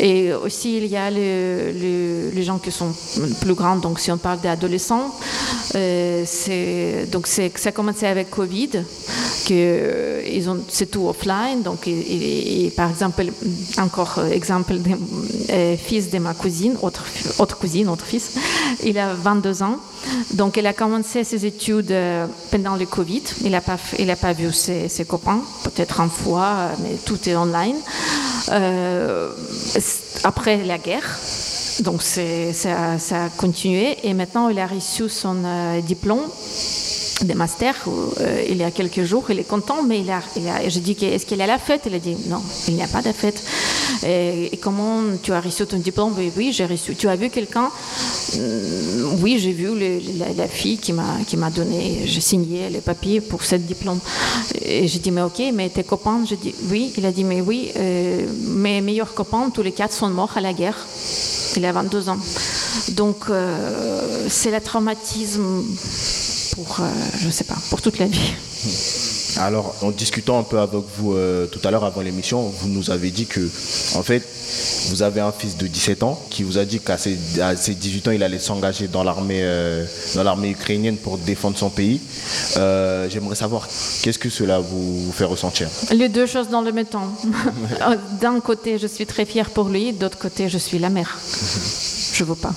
[0.00, 2.92] Et aussi, il y a les gens qui sont
[3.40, 5.14] plus grands, donc si on parle d'adolescents,
[5.72, 8.82] c'est, donc c'est, ça a commencé avec Covid
[9.46, 11.88] que euh, ils ont c'est tout offline donc
[12.76, 13.24] par exemple
[13.78, 14.96] encore exemple des
[15.50, 18.32] euh, fils de ma cousine autre cousine autre fils
[18.84, 19.76] il a 22 ans.
[20.32, 23.22] Donc il a commencé ses études euh, pendant le Covid.
[23.44, 27.36] Il a pas il a pas vu ses, copains peut-être une fois mais tout est
[27.36, 27.76] online.
[30.24, 31.18] Après la guerre
[31.80, 32.20] donc ça,
[33.12, 33.98] a continué.
[34.04, 35.36] Et maintenant il a reçu son
[35.82, 36.26] diplôme
[37.24, 37.76] des masters
[38.20, 39.24] euh, il y a quelques jours.
[39.30, 40.20] Il est content, mais il a,
[40.68, 41.82] je dis est-ce qu'il a la fête?
[41.86, 43.42] Il a dit non, il n'y a pas de fête.
[44.06, 46.14] Et, comment tu as reçu ton diplôme?
[46.16, 46.94] Oui, oui j'ai reçu.
[46.94, 47.70] Tu as vu quelqu'un?
[48.34, 49.70] Mm, Oui, j'ai vu
[50.36, 54.00] la, fille qui m'a donné, j'ai signé les papiers pour ce diplôme.
[54.60, 56.24] Et j'ai dit mais ok, mais tes copains?
[56.28, 56.92] Je dis oui.
[56.96, 60.40] Il a dit mais oui, euh, mes meilleurs copains, tous les quatre sont morts à
[60.40, 60.78] la guerre.
[61.56, 62.18] Il a 22 ans.
[62.90, 65.62] Donc euh, c'est le traumatisme
[66.52, 68.32] pour, euh, je sais pas, pour toute la vie.
[69.38, 72.90] Alors, en discutant un peu avec vous euh, tout à l'heure avant l'émission, vous nous
[72.90, 73.40] avez dit que,
[73.94, 74.22] en fait,
[74.90, 78.10] vous avez un fils de 17 ans qui vous a dit qu'à ses, 18 ans,
[78.10, 79.84] il allait s'engager dans l'armée euh,
[80.14, 82.00] dans l'armée ukrainienne pour défendre son pays.
[82.56, 83.68] Euh, j'aimerais savoir
[84.02, 85.68] qu'est-ce que cela vous, fait ressentir?
[85.92, 87.08] Les deux choses dans le même temps.
[88.20, 91.18] D'un côté, je suis très fière pour lui, d'autre côté, je suis la mère.
[92.12, 92.52] je ne veux pas.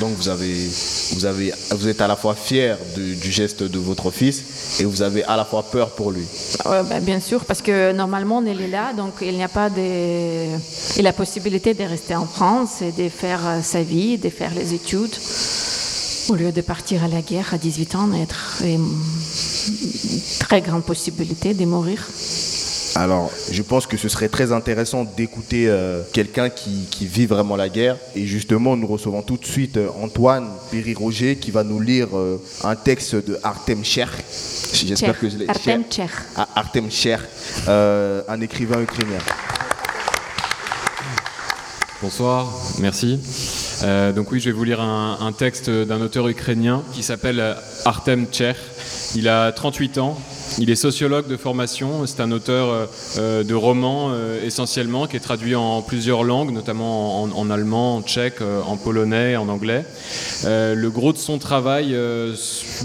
[0.00, 0.68] Donc vous avez,
[1.12, 5.02] vous avez, vous êtes à la fois fier du geste de votre fils et vous
[5.02, 6.24] avez à la fois peur pour lui.
[6.64, 10.46] Ben, bien sûr, parce que normalement il est là, donc il n'y a pas de,
[10.96, 14.52] il la possibilité de rester en France et de faire euh, sa vie, de faire
[14.54, 15.14] les études,
[16.28, 18.88] au lieu de partir à la guerre à 18 ans, être une
[20.38, 22.06] très grande possibilité de mourir.
[22.94, 27.68] Alors, je pense que ce serait très intéressant d'écouter euh, quelqu'un qui, vit vraiment la
[27.68, 27.96] guerre.
[28.14, 32.40] Et justement, nous recevons tout de suite euh, Antoine Péry-Roger qui va nous lire euh,
[32.64, 34.10] un texte de Artem Cher.
[34.72, 35.48] J'espère que je l'ai.
[35.48, 36.10] Artem Cher.
[36.36, 37.24] Ah, Artem Cher,
[37.66, 39.18] un écrivain ukrainien.
[42.02, 43.20] Bonsoir, merci.
[44.14, 48.26] donc oui, je vais vous lire un, un texte d'un auteur ukrainien qui s'appelle Artem
[48.32, 48.56] Cher.
[49.14, 50.18] Il a 38 ans,
[50.58, 52.86] il est sociologue de formation, c'est un auteur euh,
[53.18, 58.02] euh, de romans euh, essentiellement qui est traduit en plusieurs langues, notamment en, allemand, en
[58.02, 59.84] tchèque, en polonais, en anglais.
[60.44, 61.96] le gros de son travail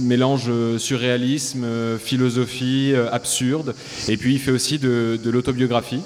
[0.01, 1.65] mélange surréalisme,
[1.99, 3.75] philosophie, absurde,
[4.07, 6.01] et puis il fait aussi de, l'autobiographie.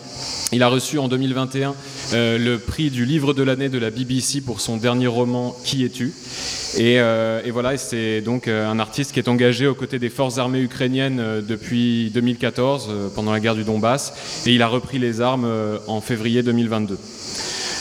[0.51, 1.73] Il a reçu en 2021
[2.13, 6.13] le prix du livre de l'année de la BBC pour son dernier roman Qui es-tu?
[6.77, 6.99] Et,
[7.51, 12.09] voilà, c'est donc un artiste qui est engagé aux côtés des forces armées ukrainiennes depuis
[12.13, 14.13] 2014, pendant la guerre du Donbass,
[14.45, 15.47] et il a repris les armes
[15.87, 16.97] en février 2022.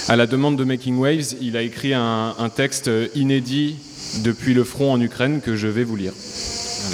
[0.08, 3.76] À la demande de Making Waves, il a écrit un, texte inédit
[4.24, 6.12] depuis le front en Ukraine que je vais vous lire.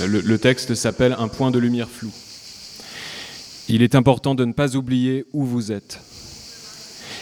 [0.07, 2.13] le texte s'appelle Un point de lumière flou.
[3.69, 5.99] Il est important de ne pas oublier où vous êtes.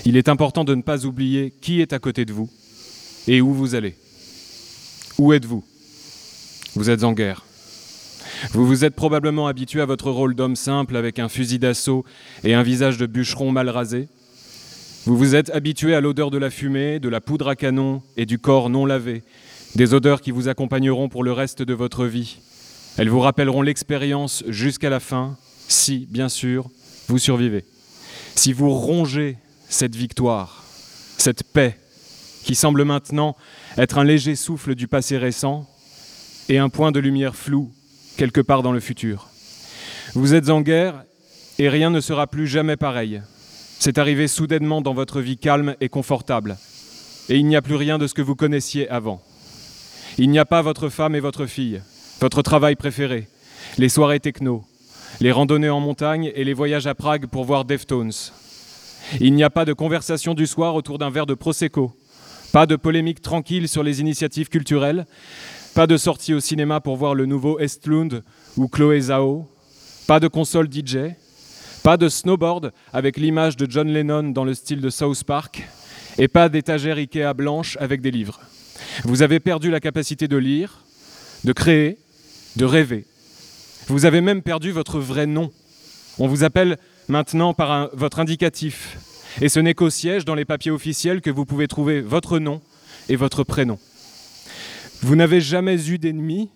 [0.04, 2.50] Il est important de ne pas oublier qui est à côté de vous
[3.26, 3.94] et où vous allez.
[5.16, 5.64] Où êtes-vous?
[6.74, 7.43] Vous êtes en guerre.
[8.52, 12.04] Vous vous êtes probablement habitué à votre rôle d'homme simple avec un fusil d'assaut
[12.42, 14.08] et un visage de bûcheron mal rasé.
[15.06, 18.26] Vous vous êtes habitué à l'odeur de la fumée, de la poudre à canon et
[18.26, 19.22] du corps non lavé,
[19.74, 22.38] des odeurs qui vous accompagneront pour le reste de votre vie.
[22.96, 25.36] Elles vous rappelleront l'expérience jusqu'à la fin,
[25.68, 26.70] si, bien sûr,
[27.08, 27.64] vous survivez.
[28.34, 29.36] Si vous rongez
[29.68, 30.64] cette victoire,
[31.18, 31.76] cette paix,
[32.44, 33.36] qui semble maintenant
[33.76, 35.66] être un léger souffle du passé récent
[36.48, 37.72] et un point de lumière flou
[38.16, 39.28] quelque part dans le futur.
[40.14, 41.04] Vous êtes en guerre
[41.58, 43.22] et rien ne sera plus jamais pareil.
[43.78, 46.56] C'est arrivé soudainement dans votre vie calme et confortable.
[47.28, 49.22] Et il n'y a plus rien de ce que vous connaissiez avant.
[50.18, 51.82] Il n'y a pas votre femme et votre fille,
[52.20, 53.28] votre travail préféré,
[53.78, 54.64] les soirées techno,
[55.20, 58.12] les randonnées en montagne et les voyages à Prague pour voir Deftones.
[59.20, 61.92] Il n'y a pas de conversation du soir autour d'un verre de Prosecco,
[62.52, 65.06] pas de polémique tranquille sur les initiatives culturelles,
[65.74, 68.22] pas de sortie au cinéma pour voir le nouveau Estlund
[68.56, 69.48] ou Chloé Zhao,
[70.06, 71.14] pas de console DJ,
[71.82, 75.68] pas de snowboard avec l'image de John Lennon dans le style de South Park,
[76.16, 78.40] et pas d'étagère Ikea blanche avec des livres.
[79.02, 80.84] Vous avez perdu la capacité de lire,
[81.42, 81.98] de créer,
[82.54, 83.04] de rêver.
[83.88, 85.50] Vous avez même perdu votre vrai nom.
[86.20, 88.96] On vous appelle maintenant par votre indicatif,
[89.40, 92.62] et ce n'est qu'au siège, dans les papiers officiels, que vous pouvez trouver votre nom
[93.08, 93.80] et votre prénom.
[95.04, 96.48] Vous n'avez jamais eu d'ennemi,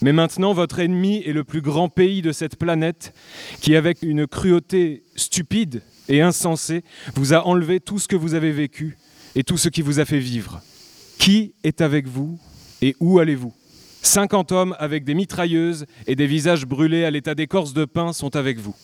[0.00, 3.12] mais maintenant votre ennemi est le plus grand pays de cette planète
[3.60, 6.84] qui, avec une cruauté stupide et insensée,
[7.16, 8.96] vous a enlevé tout ce que vous avez vécu
[9.34, 10.62] et tout ce qui vous a fait vivre.
[11.18, 12.38] Qui est avec vous
[12.80, 13.52] et où allez-vous?
[14.02, 18.36] 50 hommes avec des mitrailleuses et des visages brûlés à l'état d'écorce de pain sont
[18.36, 18.76] avec vous.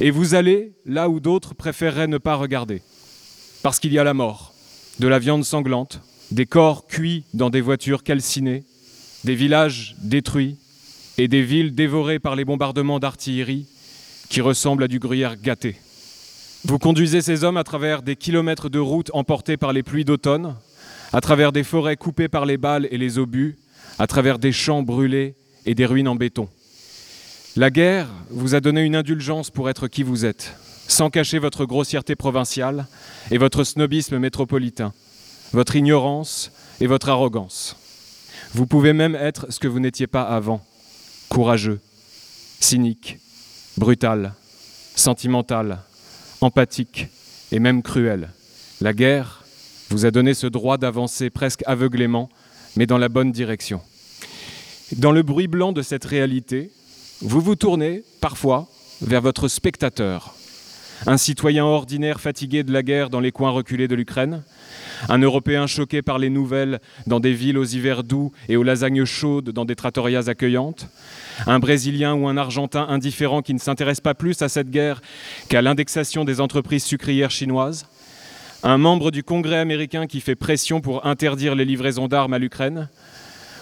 [0.00, 2.82] Et vous allez là où d'autres préféreraient ne pas regarder.
[3.62, 4.52] Parce qu'il y a la mort,
[4.98, 8.64] de la viande sanglante, des corps cuits dans des voitures calcinées,
[9.24, 10.56] des villages détruits
[11.18, 13.66] et des villes dévorées par les bombardements d'artillerie
[14.28, 15.76] qui ressemblent à du gruyère gâté.
[16.64, 20.54] Vous conduisez ces hommes à travers des kilomètres de routes emportées par les pluies d'automne,
[21.12, 23.56] à travers des forêts coupées par les balles et les obus,
[23.98, 25.34] à travers des champs brûlés
[25.66, 26.48] et des ruines en béton.
[27.56, 30.56] La guerre vous a donné une indulgence pour être qui vous êtes,
[30.88, 32.86] sans cacher votre grossièreté provinciale
[33.30, 34.92] et votre snobisme métropolitain,
[35.54, 37.76] votre ignorance et votre arrogance.
[38.52, 40.64] Vous pouvez même être ce que vous n'étiez pas avant,
[41.28, 41.80] courageux,
[42.60, 43.18] cynique,
[43.76, 44.34] brutal,
[44.96, 45.78] sentimental,
[46.40, 47.06] empathique
[47.52, 48.30] et même cruel.
[48.80, 49.44] La guerre
[49.90, 52.28] vous a donné ce droit d'avancer presque aveuglément,
[52.76, 53.80] mais dans la bonne direction.
[54.96, 56.70] Dans le bruit blanc de cette réalité,
[57.20, 58.68] vous vous tournez parfois
[59.00, 60.34] vers votre spectateur,
[61.06, 64.42] un citoyen ordinaire fatigué de la guerre dans les coins reculés de l'Ukraine,
[65.08, 69.04] un Européen choqué par les nouvelles dans des villes aux hivers doux et aux lasagnes
[69.04, 70.88] chaudes dans des trattorias accueillantes,
[71.46, 75.02] un Brésilien ou un Argentin indifférent qui ne s'intéresse pas plus à cette guerre
[75.48, 77.86] qu'à l'indexation des entreprises sucrières chinoises,
[78.62, 82.88] un membre du Congrès américain qui fait pression pour interdire les livraisons d'armes à l'Ukraine,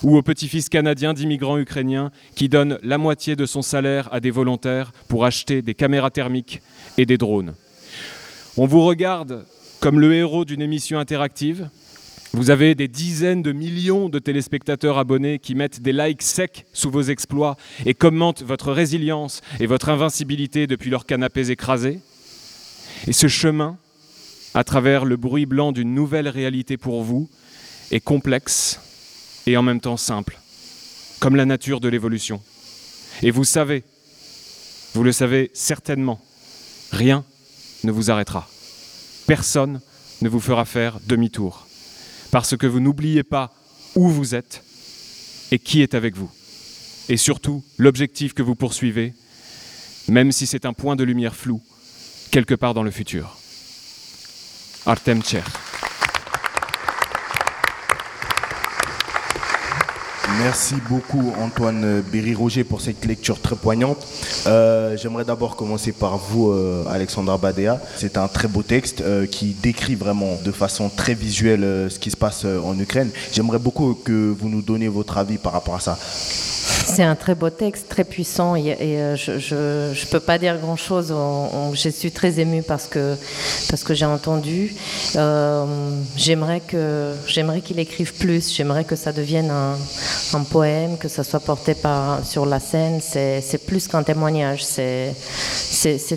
[0.02, 4.30] ou au petit-fils canadien d'immigrants ukrainiens qui donne la moitié de son salaire à des
[4.30, 6.60] volontaires pour acheter des caméras thermiques
[6.98, 7.54] et des drones.
[8.56, 9.44] On vous regarde
[9.80, 11.68] comme le héros d'une émission interactive.
[12.32, 16.90] Vous avez des dizaines de millions de téléspectateurs abonnés qui mettent des likes secs sous
[16.90, 22.00] vos exploits et commentent votre résilience et votre invincibilité depuis leurs canapés écrasés.
[23.06, 23.76] Et ce chemin,
[24.54, 27.28] à travers le bruit blanc d'une nouvelle réalité pour vous,
[27.90, 28.80] est complexe
[29.46, 30.38] et en même temps simple,
[31.20, 32.42] comme la nature de l'évolution.
[33.22, 33.84] Et vous savez,
[34.94, 36.20] vous le savez certainement,
[36.90, 37.24] rien
[37.84, 38.48] ne vous arrêtera.
[39.26, 39.80] Personne
[40.20, 41.66] ne vous fera faire demi-tour,
[42.30, 43.52] parce que vous n'oubliez pas
[43.94, 44.62] où vous êtes
[45.50, 46.30] et qui est avec vous.
[47.08, 49.14] Et surtout, l'objectif que vous poursuivez,
[50.08, 51.60] même si c'est un point de lumière flou,
[52.30, 53.36] quelque part dans le futur.
[54.86, 55.42] Artem Tcher.
[60.38, 64.06] Merci beaucoup Antoine Berry-Roger pour cette lecture très poignante.
[64.46, 67.80] Euh, j'aimerais d'abord commencer par vous euh, Alexandra Badea.
[67.96, 72.10] C'est un très beau texte euh, qui décrit vraiment de façon très visuelle ce qui
[72.10, 73.10] se passe en Ukraine.
[73.32, 75.98] J'aimerais beaucoup que vous nous donniez votre avis par rapport à ça.
[76.86, 78.76] C'est un très beau texte, très puissant, et,
[79.16, 81.14] je ne peux pas dire grand-chose.
[81.74, 83.16] Je suis très émue parce que,
[83.70, 84.74] parce que j'ai entendu.
[86.16, 89.76] j'aimerais qu'il écrive plus, j'aimerais que ça devienne un,
[90.34, 94.64] un poème, que ça soit porté par, sur la scène, c'est plus qu'un témoignage.
[94.64, 95.14] C'est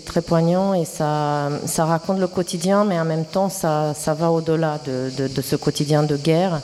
[0.05, 4.31] très poignant et ça, ça raconte le quotidien, mais en même temps, ça, ça va
[4.31, 6.61] au-delà de, de, ce quotidien de guerre.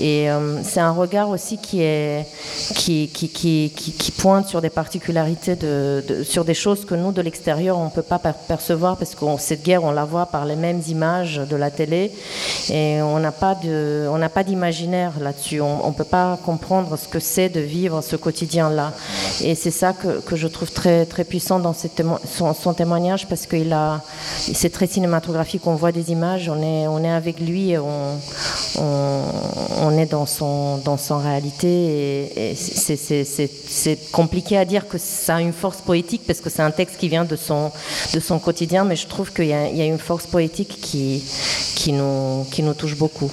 [0.00, 2.26] Et euh, c'est un regard aussi qui, est,
[2.74, 4.12] qui, qui, qui, qui
[4.46, 8.18] sur des particularités, de, sur des choses que nous, de l'extérieur, on ne peut pas
[8.18, 12.12] percevoir parce que cette guerre, on la voit par les mêmes images de la télé
[12.70, 15.60] et on n'a pas d'imaginaire là-dessus.
[15.60, 18.92] On ne peut pas comprendre ce que c'est de vivre ce quotidien-là.
[19.42, 23.72] Et c'est ça que, que, je trouve très, très puissant dans son, témoignage parce qu'il
[23.72, 24.02] a,
[24.36, 25.66] c'est très cinématographique.
[25.66, 28.18] On voit des images, on est, on est avec lui et on,
[28.78, 32.50] on, est dans son, dans son réalité.
[32.50, 33.17] Et, c'est
[34.12, 37.08] compliqué à dire que ça a une force poétique parce que c'est un texte qui
[37.08, 37.70] vient de son,
[38.14, 41.22] de son quotidien, mais je trouve qu'il y, y, a une force poétique qui,
[41.74, 43.30] qui, nous, qui nous touche beaucoup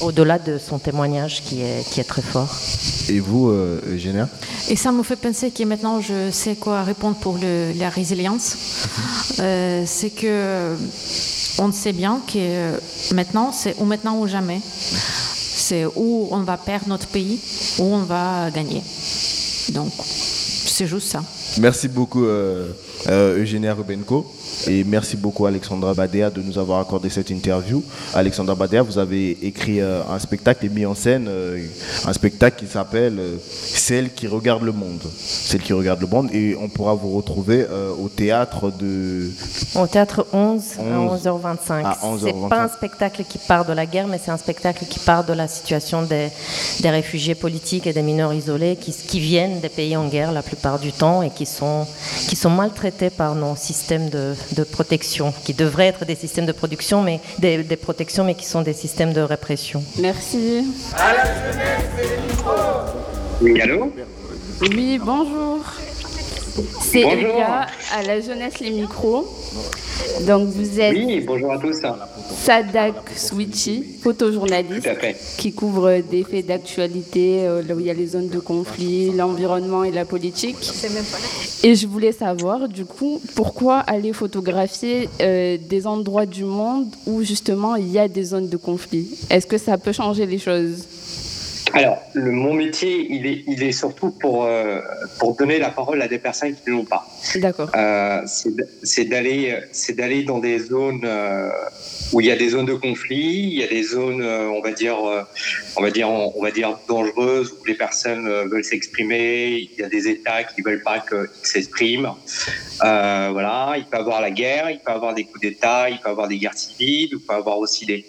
[0.00, 2.54] au-delà de son témoignage qui est, qui est très fort.
[3.08, 4.28] Et vous, euh, Eugénia?
[4.68, 8.56] Et ça me fait penser que maintenant je sais quoi répondre pour le, la résilience.
[9.38, 10.76] Euh, c'est que
[11.58, 12.78] on sait bien que
[13.14, 14.60] maintenant, c'est ou maintenant ou jamais.
[15.68, 17.40] C'est où on va perdre notre pays,
[17.80, 18.82] où on va gagner.
[19.70, 21.24] Donc, c'est juste ça.
[21.58, 22.68] Merci beaucoup, euh,
[23.08, 24.32] euh Eugénia Rubenko.
[24.68, 27.82] Et merci beaucoup Alexandra Badea de nous avoir accordé cette interview.
[28.14, 31.64] Alexandra Badea, vous avez écrit euh, un spectacle et mis en scène euh,
[32.04, 35.02] un spectacle qui s'appelle euh, Celle qui regarde le monde.
[35.16, 36.30] Celle qui regarde le monde.
[36.32, 37.66] Et on pourra vous retrouver
[38.00, 39.30] au théâtre de...
[39.74, 41.84] Au théâtre 11, à 11h25.
[41.84, 44.84] À 11 C'est pas un spectacle qui part de la guerre, mais c'est un spectacle
[44.88, 46.28] qui part de la situation des,
[46.80, 50.42] des réfugiés politiques et des mineurs isolés qui, qui, viennent des pays en guerre la
[50.42, 51.86] plupart du temps et qui sont,
[52.28, 56.52] qui sont maltraités par nos systèmes de, de protection, qui devraient être des systèmes de
[56.52, 59.82] production, mais des, des protections, mais qui sont des systèmes de répression.
[59.98, 60.64] Merci.
[60.96, 61.84] À la jeunesse,
[63.40, 63.92] Oui, allô
[64.62, 65.60] Oui, bonjour.
[66.80, 69.28] C'est Elia à la jeunesse les micros.
[70.26, 71.82] Donc vous êtes oui, bonjour à tous.
[72.28, 74.88] Sadak Switchy, photojournaliste
[75.36, 79.12] qui couvre des faits d'actualité euh, là où il y a les zones de conflit,
[79.12, 80.56] l'environnement et la politique.
[81.62, 87.22] Et je voulais savoir du coup pourquoi aller photographier euh, des endroits du monde où
[87.22, 89.08] justement il y a des zones de conflit?
[89.30, 90.84] Est-ce que ça peut changer les choses?
[91.72, 94.80] Alors, le, mon métier, il est, il est surtout pour, euh,
[95.18, 97.06] pour donner la parole à des personnes qui ne l'ont pas.
[97.36, 97.70] D'accord.
[97.74, 98.22] Euh,
[98.82, 101.50] c'est d'aller, c'est d'aller dans des zones euh,
[102.12, 104.60] où il y a des zones de conflit, il y a des zones, euh, on
[104.60, 105.22] va dire, euh,
[105.76, 109.68] on va dire, on va dire dangereuses où les personnes veulent s'exprimer.
[109.72, 112.14] Il y a des États qui veulent pas qu'ils s'expriment.
[112.80, 115.98] voilà, il peut y avoir la guerre, il peut y avoir des coups d'État, il
[115.98, 118.04] peut y avoir des guerres civiles, il peut y avoir aussi des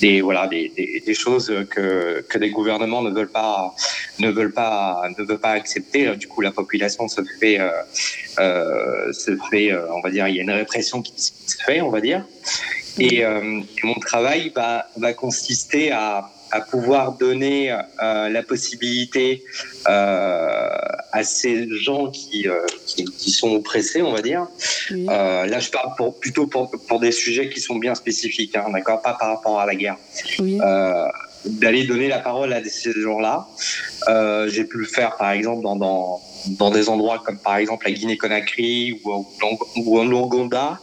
[0.00, 0.68] des voilà des,
[1.06, 3.74] des, choses que que des gouvernements ne veulent pas
[4.18, 6.16] ne veulent pas ne veulent pas accepter.
[6.16, 7.58] Du coup, la population se fait
[8.38, 11.90] euh, se fait, on va dire, il y a une répression qui se fait, on
[11.90, 12.24] va dire.
[12.98, 13.24] Et,
[13.82, 19.44] mon travail va, va consister à à pouvoir donner euh, la possibilité
[19.88, 20.68] euh,
[21.12, 24.46] à ces gens qui, euh, qui, qui, sont oppressés, on va dire.
[24.90, 28.66] Euh, là, je parle pour, plutôt pour, pour, des sujets qui sont bien spécifiques, hein,
[28.72, 29.96] d'accord, pas par rapport à la guerre.
[30.38, 30.58] Oui.
[30.60, 31.06] Euh,
[31.44, 33.46] d'aller donner la parole à ces gens-là.
[34.48, 36.20] J'ai pu le faire, par exemple, dans, dans,
[36.58, 39.26] dans des endroits comme par exemple la Guinée-Conakry ou,
[39.76, 40.78] ou, en Ouganda.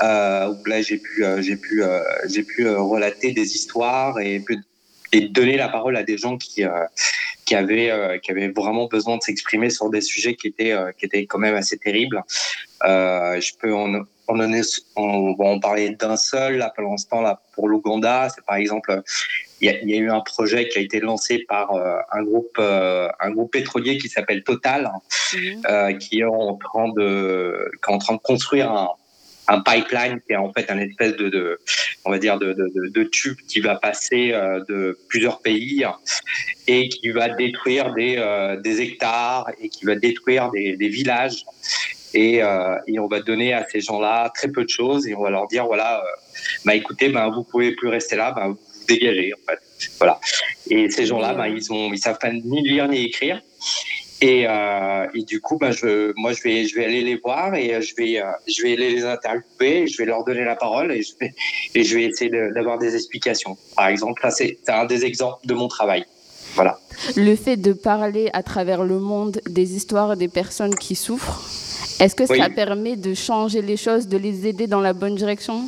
[0.00, 1.82] Euh, où là j'ai pu j'ai pu
[2.28, 4.38] j'ai pu relater des histoires et
[5.12, 6.84] et donner la parole à des gens qui euh,
[7.44, 10.92] qui avaient euh, qui avaient vraiment besoin de s'exprimer sur des sujets qui étaient euh,
[10.98, 12.22] qui étaient quand même assez terribles.
[12.82, 14.62] je peux en on en,
[14.96, 19.00] on va en parler d'un seul là pour l'instant là pour l'Ouganda c'est par exemple
[19.60, 21.72] il y, a, il y, a, eu un projet qui a été lancé par
[22.12, 24.90] un groupe un groupe pétrolier qui s'appelle Total
[25.32, 25.98] mmh.
[25.98, 28.90] qui est en train de qui est en train de construire un
[29.48, 31.58] un pipeline qui est en fait un espèce de, de
[32.04, 35.84] on va dire de, de, de, tube qui va passer euh, de plusieurs pays
[36.66, 41.44] et qui va détruire des, euh, des hectares et qui va détruire des, des villages.
[42.14, 45.22] Et, euh, et, on va donner à ces gens-là très peu de choses et on
[45.22, 46.02] va leur dire voilà
[46.64, 49.58] bah écoutez ben vous pouvez plus rester là ben vous dégagez en fait.
[49.98, 50.18] Voilà.
[50.70, 53.42] Et ces gens-là ben ils ont ils savent pas ni lire ni écrire
[54.20, 57.54] et, euh, et, du coup, bah, je, moi, je vais, je vais aller les voir
[57.54, 60.90] et euh, je vais, euh, je vais les interviewer, je vais leur donner la parole
[60.90, 61.34] et je vais,
[61.74, 63.56] et je vais essayer d'avoir des explications.
[63.76, 66.04] Par exemple, là, c'est un des exemples de mon travail.
[66.54, 66.80] Voilà.
[67.16, 71.48] Le fait de parler à travers le monde des histoires des personnes qui souffrent,
[72.00, 75.64] est-ce que ça permet de changer les choses, de les aider dans la bonne direction?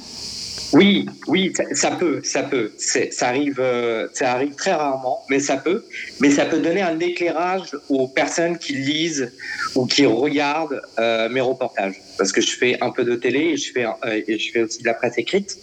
[0.73, 2.73] Oui, oui, ça, ça, peut, ça peut.
[2.79, 5.85] Ça arrive, euh, ça arrive très rarement, mais ça peut.
[6.21, 9.33] Mais ça peut donner un éclairage aux personnes qui lisent
[9.75, 13.57] ou qui regardent euh, mes reportages, parce que je fais un peu de télé et
[13.57, 15.57] je fais euh, et je fais aussi de la presse écrite.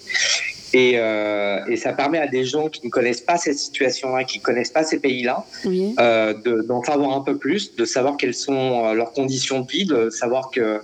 [0.73, 4.39] Et, euh, et, ça permet à des gens qui ne connaissent pas cette situation-là, qui
[4.39, 5.95] ne connaissent pas ces pays-là, oui.
[5.99, 9.85] euh, d'en savoir un peu plus, de savoir quelles sont euh, leurs conditions de vie,
[9.85, 10.81] de savoir que,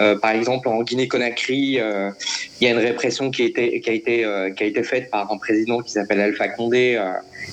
[0.00, 2.10] euh, par exemple, en Guinée-Conakry, euh,
[2.60, 6.20] il y a une répression euh, qui a été faite par un président qui s'appelle
[6.20, 7.00] Alpha Condé,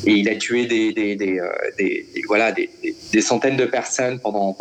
[0.06, 1.40] et il a tué des, des,
[3.22, 4.56] centaines de personnes pendant,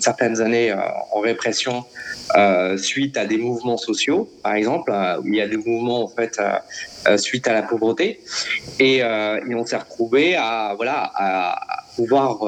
[0.00, 0.74] certaines années
[1.12, 1.84] en répression
[2.36, 6.02] euh, suite à des mouvements sociaux, par exemple, euh, où il y a des mouvements
[6.02, 6.58] en fait euh,
[7.16, 8.20] suite à la pauvreté,
[8.78, 11.58] et, et on s'est retrouvé à voilà à,
[11.96, 12.38] pouvoir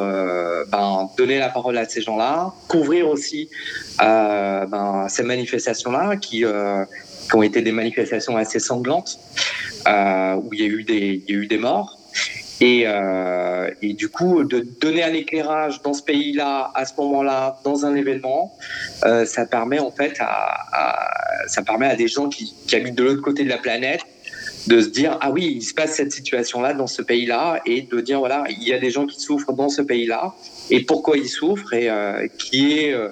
[0.71, 3.49] ben, donner la parole à ces gens-là, couvrir aussi
[3.99, 6.45] ben, ces manifestations-là qui
[7.29, 9.19] qui ont été des manifestations assez sanglantes,
[9.87, 11.99] où il y a eu des il y a eu des morts.
[12.61, 17.59] Et, euh, et, du coup, de donner un éclairage dans ce pays-là, à ce moment-là,
[17.65, 18.57] dans un événement,
[19.05, 22.95] euh, ça permet en fait à, à, ça permet à des gens qui, qui habitent
[22.95, 24.01] de l'autre côté de la planète
[24.67, 28.01] de se dire ah oui, il se passe cette situation-là dans ce pays-là, et de
[28.01, 30.35] dire voilà, il y a des gens qui souffrent dans ce pays-là,
[30.71, 33.09] et pourquoi ils souffrent, et euh, qui est euh,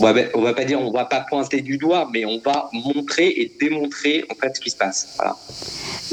[0.00, 2.70] on va, on va pas dire, on va pas pointer du doigt, mais on va
[2.72, 5.14] montrer et démontrer en fait ce qui se passe.
[5.16, 5.36] Voilà.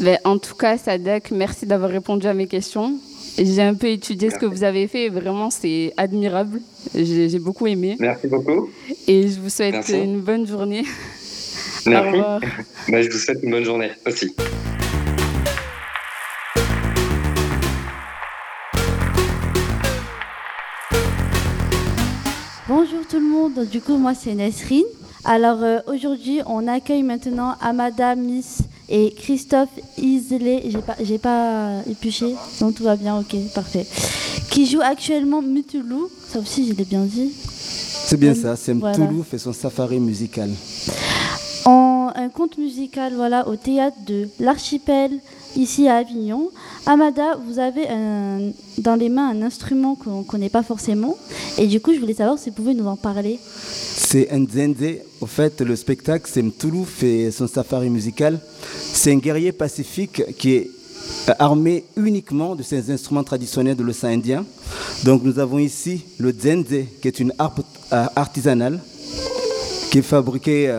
[0.01, 2.99] Mais en tout cas, Sadek, merci d'avoir répondu à mes questions.
[3.38, 6.59] J'ai un peu étudié ce que vous avez fait et vraiment c'est admirable.
[6.95, 7.95] J'ai beaucoup aimé.
[7.99, 8.69] Merci beaucoup.
[9.07, 9.93] Et je vous souhaite merci.
[9.93, 10.84] une bonne journée.
[11.86, 12.19] Merci.
[12.89, 14.34] Bah, je vous souhaite une bonne journée aussi.
[22.67, 24.84] Bonjour tout le monde, du coup moi c'est Nesrine.
[25.25, 28.59] Alors euh, aujourd'hui on accueille maintenant Amada Miss
[28.89, 33.86] et Christophe Isley, j'ai pas, j'ai pas épluché, donc tout va bien, ok, parfait.
[34.49, 37.32] Qui joue actuellement Mutulu, ça aussi je l'ai bien dit.
[37.34, 38.97] C'est bien ça, c'est voilà.
[38.97, 40.49] Mutulu fait son safari musical.
[42.20, 45.11] Un conte musical, voilà, au théâtre de l'Archipel,
[45.55, 46.49] ici à Avignon.
[46.88, 47.84] Amada, vous avez
[48.80, 51.15] dans les mains un instrument qu'on ne connaît pas forcément,
[51.59, 53.39] et du coup je voulais savoir si vous pouvez nous en parler.
[53.43, 54.97] C'est un zenze.
[55.22, 58.39] Au fait, le spectacle, c'est Mtoulou fait son safari musical.
[58.93, 60.72] C'est un guerrier pacifique qui est
[61.38, 64.43] armé uniquement de ses instruments traditionnels de l'océan Indien.
[65.03, 66.65] Donc nous avons ici le zenze,
[66.99, 67.61] qui est une harpe
[67.91, 68.80] artisanale
[69.89, 70.69] qui est fabriquée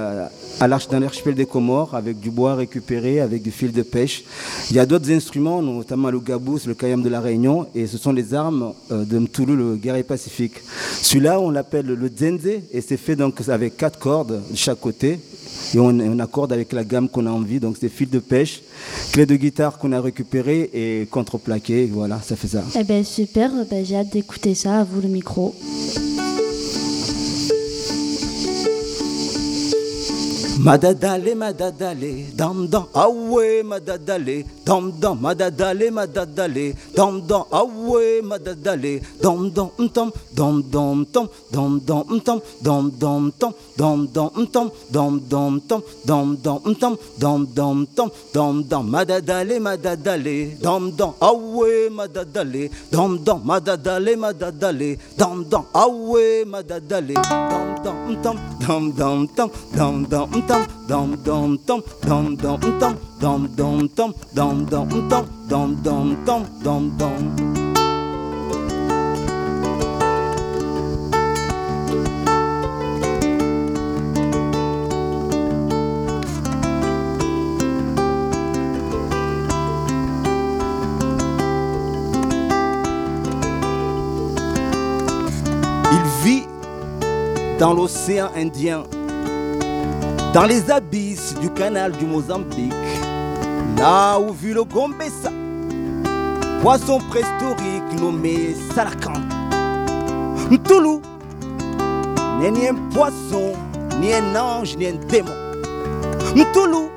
[0.61, 4.25] à l'arche dans l'archipel des Comores avec du bois récupéré, avec du fil de pêche.
[4.71, 7.97] Il y a d'autres instruments, notamment le gabous, le kayam de la Réunion, et ce
[7.97, 10.55] sont les armes de Mtoulou, le guerrier pacifique.
[11.01, 15.21] Celui-là, on l'appelle le dzenze, et c'est fait donc avec quatre cordes de chaque côté,
[15.75, 17.61] et on, on accorde avec la gamme qu'on a envie.
[17.61, 18.63] Donc c'est fil de pêche,
[19.13, 21.89] clé de guitare qu'on a récupéré et contreplaqué.
[21.93, 22.65] Voilà, ça fait ça.
[22.79, 24.81] Eh ben super, ben, j'ai hâte d'écouter ça.
[24.81, 25.55] À vous le micro.
[30.59, 36.67] Madadale, madadale, dam dam, ah ouais, madadale, dam dam, madadale, madadale,
[36.97, 42.91] dam dam, ah ouais, madadale, dam dam, tam, dam dam, tam, dam dam, tam, dam
[43.01, 48.63] dam, tam, dam dam, tam, dam dam, tam, dam dam, tam, dam dam, tam, dam
[48.71, 55.89] dam, madadale, madadale, dam dam, ah ouais, madadale, dam dam, madadale, madadale, dam dam, ah
[55.89, 61.57] ouais, madadale, dam dam, tam, dam dam, tam, dam dam, tam, dam dam,
[62.43, 62.95] dam dam,
[85.91, 86.43] Il vit
[87.59, 88.85] dans l'océan Indien,
[90.33, 92.73] dans les abysses du canal du Mozambique,
[93.79, 95.31] là où vit le Gombessa,
[96.63, 99.13] poisson préhistorique nommé Salakan.
[100.51, 101.01] Ntoulou
[102.41, 103.53] n'est ni un poisson,
[104.01, 105.31] ni un ange, ni un démon.
[106.35, 106.91] Ntoulou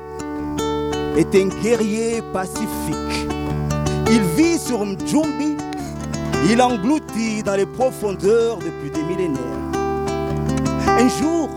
[1.16, 3.28] est un guerrier pacifique.
[4.10, 5.56] Il vit sur Mdjumbi,
[6.50, 9.38] il engloutit dans les profondeurs depuis des millénaires.
[10.88, 11.48] Un jour,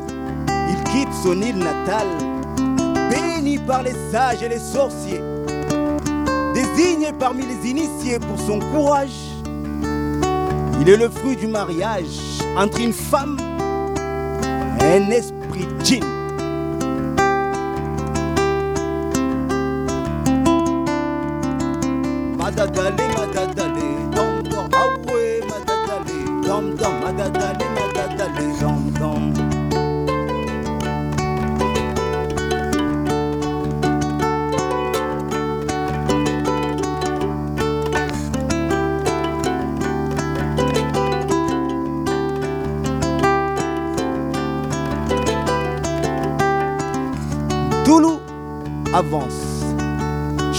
[0.48, 2.08] il quitte son île natale,
[3.54, 5.22] par les sages et les sorciers,
[6.54, 9.12] désigné parmi les initiés pour son courage.
[10.82, 13.38] Il est le fruit du mariage entre une femme
[14.82, 16.04] et un esprit djinn.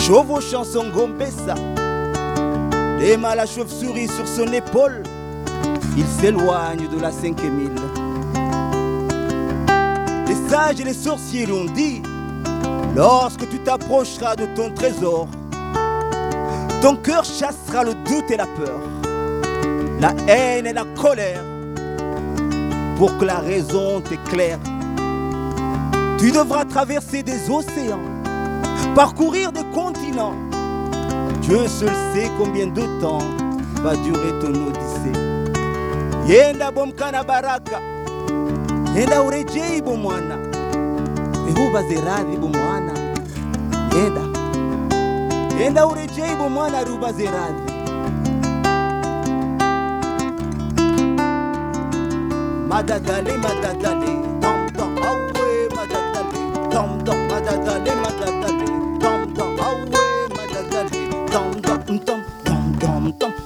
[0.06, 1.56] Chevauchant son gombessa,
[3.00, 5.02] les à la chauve-souris sur son épaule,
[5.96, 7.72] il s'éloigne de la cinquième île.
[10.28, 12.02] Les sages et les sorciers l'ont dit,
[12.94, 15.26] lorsque tu t'approcheras de ton trésor,
[16.82, 18.78] ton cœur chassera le doute et la peur,
[20.00, 21.42] la haine et la colère,
[22.96, 24.60] pour que la raison t'éclaire.
[26.18, 28.15] Tu devras traverser des océans,
[28.94, 30.34] parcourir des continents.
[31.42, 33.18] Dieu seul sait combien de temps
[33.82, 35.12] va durer ton odyssée.
[36.26, 37.80] Yenda bomkana baraka,
[38.96, 40.36] yenda urejei bomwana,
[41.48, 42.92] ehubaze radhi bomwana,
[43.94, 44.22] yenda
[45.60, 47.72] yenda urejei bomwana rubaze radhi.
[52.68, 56.40] Madadale, madadale, dom dom, awe, madadale,
[56.72, 57.92] dom dom, madadale,
[61.86, 62.22] dum dum
[62.80, 63.45] dum dum.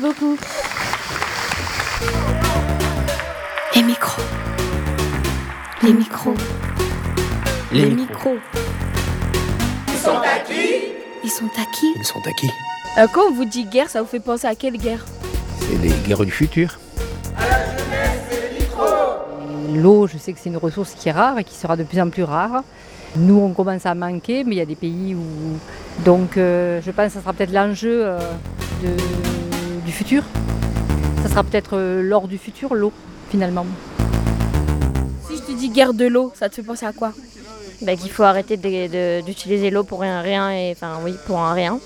[0.00, 0.36] Beaucoup.
[3.74, 4.22] Les micros.
[5.82, 6.34] Les micros.
[7.72, 8.34] Les Les micros.
[8.34, 8.36] micros.
[9.88, 10.84] Ils sont à qui?
[11.24, 11.86] Ils sont à qui?
[11.96, 12.50] Ils sont à qui?
[12.98, 15.04] Euh, quand on vous dit guerre, ça vous fait penser à quelle guerre?
[15.60, 16.78] C'est les guerres du futur.
[19.72, 22.00] L'eau, je sais que c'est une ressource qui est rare et qui sera de plus
[22.00, 22.64] en plus rare.
[23.16, 25.22] Nous, on commence à manquer, mais il y a des pays où.
[26.04, 28.18] Donc, euh, je pense que ça sera peut-être l'enjeu euh,
[28.82, 29.49] de-
[29.90, 30.22] du futur.
[31.24, 32.92] Ça sera peut-être euh, l'or du futur, l'eau,
[33.28, 33.66] finalement.
[35.26, 37.12] Si je te dis guerre de l'eau, ça te fait penser à quoi?
[37.82, 38.56] Bah, qu'il faut arrêter
[39.26, 41.80] d'utiliser l'eau pour rien, rien et enfin oui pour un rien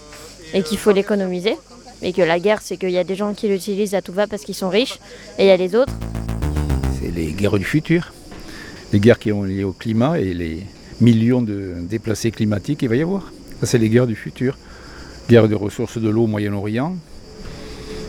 [0.52, 1.56] et qu'il faut l'économiser
[2.02, 4.26] et que la guerre c'est qu'il y a des gens qui l'utilisent à tout va
[4.26, 4.98] parce qu'ils sont riches
[5.38, 5.92] et il y a les autres
[7.00, 8.12] C'est les guerres du futur.
[8.92, 10.66] les guerres qui sont liées au climat et les
[11.00, 13.32] millions de déplacés climatiques qu'il va y avoir.
[13.60, 14.58] Ça, c'est les guerres du futur.
[15.30, 16.96] Guerre de ressources de l'eau au Moyen-Orient,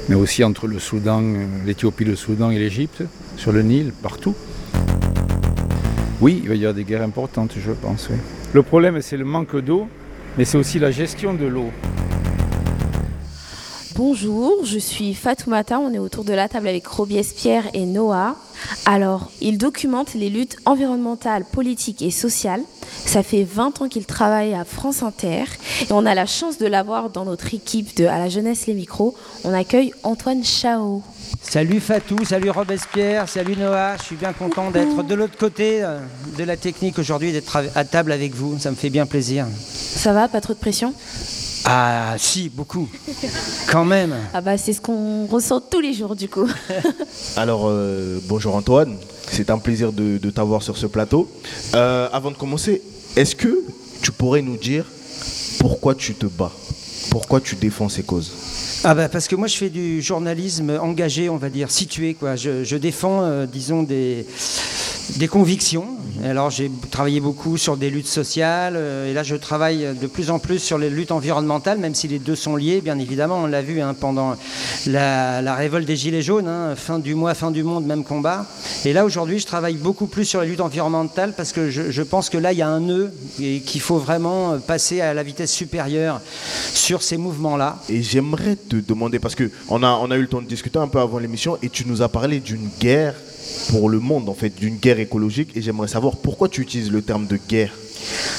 [0.09, 1.21] mais aussi entre le Soudan,
[1.65, 3.03] l'Éthiopie, le Soudan et l'Égypte,
[3.37, 4.35] sur le Nil, partout.
[6.21, 8.09] Oui, il va y avoir des guerres importantes, je pense.
[8.53, 9.87] Le problème, c'est le manque d'eau,
[10.37, 11.71] mais c'est aussi la gestion de l'eau.
[13.97, 18.35] Bonjour, je suis Fatoumata, on est autour de la table avec Robespierre et Noah.
[18.85, 22.59] Alors, il documente les luttes environnementales, politiques et sociales.
[23.05, 25.45] Ça fait 20 ans qu'il travaille à France Inter
[25.81, 28.73] et on a la chance de l'avoir dans notre équipe de À la jeunesse les
[28.73, 29.15] micros.
[29.45, 31.01] On accueille Antoine Chao.
[31.41, 33.95] Salut Fatou, salut Robespierre, salut Noah.
[33.95, 35.99] Je suis bien content d'être de l'autre côté euh,
[36.37, 38.59] de la technique aujourd'hui, d'être à table avec vous.
[38.59, 39.45] Ça me fait bien plaisir.
[39.63, 40.93] Ça va, pas trop de pression?
[41.67, 42.87] Ah si, beaucoup.
[43.67, 44.15] Quand même.
[44.35, 46.47] Ah bah c'est ce qu'on ressent tous les jours du coup.
[47.37, 48.97] Alors euh, bonjour Antoine,
[49.31, 51.27] c'est un plaisir de, t'avoir sur ce plateau.
[51.73, 52.83] Euh, avant de commencer,
[53.15, 53.63] est-ce que
[54.03, 54.85] tu pourrais nous dire
[55.59, 56.51] pourquoi tu te bats?
[57.09, 58.31] Pourquoi tu défends ces causes?
[58.83, 62.13] Ah bah parce que moi je fais du journalisme engagé, on va dire, situé.
[62.13, 62.35] Quoi.
[62.35, 64.27] Je, défends, euh, disons, des,
[65.17, 65.87] des convictions.
[66.23, 70.29] Alors j'ai travaillé beaucoup sur des luttes sociales euh, et là je travaille de plus
[70.29, 73.39] en plus sur les luttes environnementales, même si les deux sont liés, bien évidemment.
[73.43, 74.35] On l'a vu hein, pendant
[74.87, 78.45] la, révolte des Gilets jaunes, hein, fin du mois, fin du monde, même combat.
[78.85, 82.29] Et là aujourd'hui je travaille beaucoup plus sur les luttes environnementales parce que je, pense
[82.29, 85.51] que là il y a un nœud et qu'il faut vraiment passer à la vitesse
[85.51, 86.21] supérieure
[86.73, 87.79] sur ces mouvements-là.
[87.89, 90.99] Et j'aimerais te demander, parce qu'on on a eu le temps de discuter un peu
[90.99, 93.15] avant l'émission et tu nous as parlé d'une guerre
[93.69, 95.55] pour le monde, en fait, d'une guerre écologique.
[95.55, 97.73] Et j'aimerais savoir pourquoi tu utilises le terme de guerre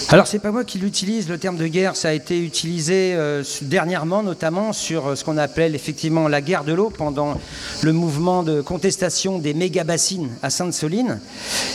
[0.08, 3.42] alors c'est pas moi qui l'utilise, le terme de guerre, ça a été utilisé euh,
[3.62, 7.36] dernièrement notamment sur euh, ce qu'on appelle effectivement la guerre de l'eau pendant
[7.82, 11.18] le mouvement de contestation des méga-bassines à Sainte-Soline.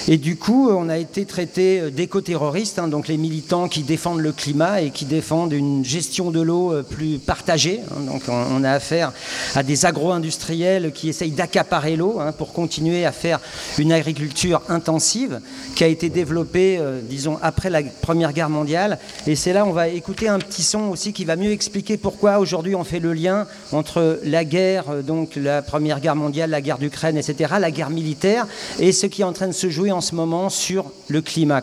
[0.07, 4.21] Et du coup, on a été traité euh, d'éco-terroristes, hein, donc les militants qui défendent
[4.21, 7.81] le climat et qui défendent une gestion de l'eau plus partagée.
[7.91, 8.11] Hein.
[8.11, 9.11] donc on, a affaire
[9.55, 13.41] à des agro-industriels qui essayent d'accaparer l'eau hein, pour continuer à faire
[13.77, 15.41] une agriculture intensive
[15.75, 16.79] qui a été développée,
[17.09, 18.99] disons, après la Première Guerre mondiale.
[19.27, 22.39] Et c'est là on va écouter un petit son aussi qui va mieux expliquer pourquoi
[22.39, 26.61] aujourd'hui on fait le lien entre la guerre, euh, donc la Première Guerre mondiale, la
[26.61, 28.47] guerre d'Ukraine, etc., la guerre militaire,
[28.79, 31.61] et ce qui est en train de se jouer en ce moment sur le climat.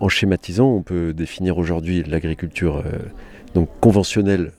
[0.00, 2.98] En schématisant, on peut définir aujourd'hui l'agriculture euh,
[3.54, 4.52] donc conventionnelle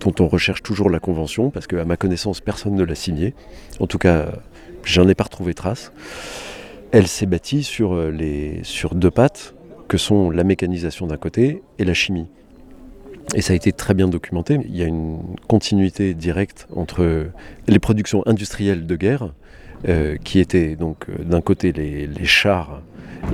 [0.00, 3.34] dont on recherche toujours la convention, parce qu'à ma connaissance, personne ne l'a signée.
[3.80, 4.26] En tout cas,
[4.84, 5.92] j'en ai pas retrouvé trace
[6.92, 8.12] elle s'est bâtie sur, euh,
[8.62, 9.54] sur deux pattes,
[9.88, 12.28] que sont la mécanisation d'un côté et la chimie.
[13.34, 14.60] Et ça a été très bien documenté.
[14.64, 17.28] Il y a une continuité directe entre
[17.66, 19.32] les productions industrielles de guerre,
[19.88, 22.82] euh, qui étaient donc euh, d'un côté les, les, chars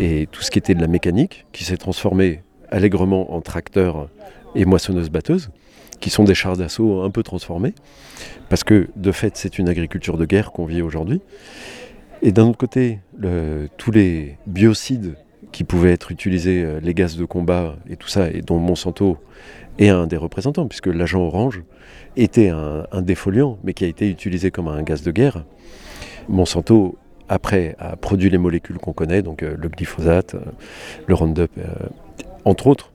[0.01, 4.09] et tout ce qui était de la mécanique, qui s'est transformé allègrement en tracteurs
[4.55, 5.51] et moissonneuses-batteuses,
[6.01, 7.75] qui sont des chars d'assaut un peu transformés,
[8.49, 11.21] parce que de fait c'est une agriculture de guerre qu'on vit aujourd'hui.
[12.23, 13.01] Et d'un autre côté,
[13.77, 15.17] tous les biocides
[15.53, 19.19] qui pouvaient être utilisés, euh, les gaz de combat et tout ça, et dont Monsanto
[19.79, 21.63] est un des représentants, puisque l'agent orange
[22.17, 25.45] était un, défoliant, mais qui a été utilisé comme un gaz de guerre.
[26.29, 26.99] Monsanto,
[27.29, 30.41] après, a produit les molécules qu'on connaît, donc euh, le glyphosate, euh,
[31.07, 31.51] le Roundup,
[32.45, 32.93] entre autres.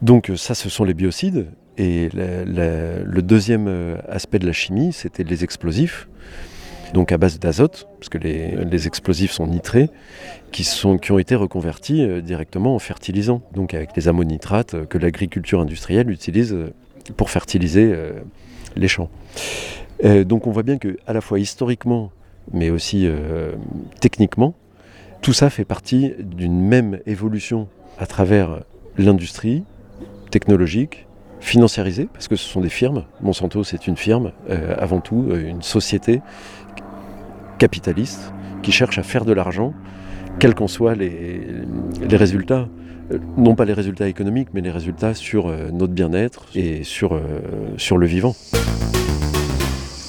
[0.00, 1.46] Donc ça, ce sont les biocides.
[1.78, 6.06] Et le deuxième aspect de la chimie, c'était les explosifs
[6.92, 9.88] donc à base d'azote, parce que les, explosifs sont nitrés,
[10.50, 14.84] qui, sont, qui ont été reconvertis euh, directement en fertilisants, donc avec les ammonitrates euh,
[14.84, 16.72] que l'agriculture industrielle utilise euh,
[17.16, 17.92] pour fertiliser
[18.76, 19.10] les champs.
[20.04, 22.12] donc on voit bien que à la fois historiquement,
[22.52, 23.08] mais aussi
[24.00, 24.54] techniquement,
[25.20, 27.66] tout ça fait partie d'une même évolution
[27.98, 28.60] à travers
[28.98, 29.64] l'industrie
[30.30, 31.08] technologique,
[31.40, 33.02] financiarisée, parce que ce sont des firmes.
[33.20, 34.30] Monsanto, c'est une firme,
[34.78, 36.20] avant tout, une société
[37.62, 38.32] capitaliste
[38.64, 39.72] qui cherche à faire de l'argent,
[40.40, 41.62] quels qu'en soient les,
[42.10, 42.66] résultats.
[43.12, 47.14] Euh, non pas les résultats économiques, mais les résultats sur euh, notre bien-être et sur,
[47.14, 47.20] euh,
[47.76, 48.34] sur le vivant.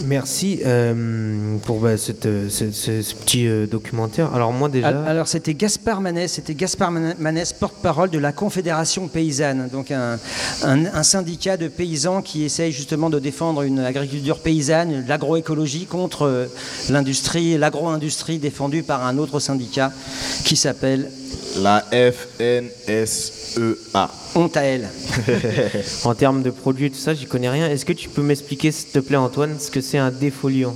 [0.06, 4.34] Merci euh, pour bah, cette, ce, petit euh, documentaire.
[4.34, 4.90] Alors moi déjà.
[5.06, 10.20] Alors c'était Gaspard Manès, c'était Gaspard Manès, porte-parole de la Confédération paysanne, donc un,
[10.64, 16.46] un, syndicat de paysans qui essaye justement de défendre une agriculture paysanne, l'agroécologie contre euh,
[16.90, 19.92] l'industrie, l'agro-industrie défendue par un autre syndicat
[20.44, 21.10] qui s'appelle
[21.58, 21.84] La
[22.94, 24.10] F-N-S-E-A.
[24.36, 24.90] Honte à elle.
[26.06, 27.70] en termes de produits et tout ça, j'y connais rien.
[27.70, 30.74] Est-ce que tu peux m'expliquer, s'il te plaît, Antoine, ce que c'est un défoliant?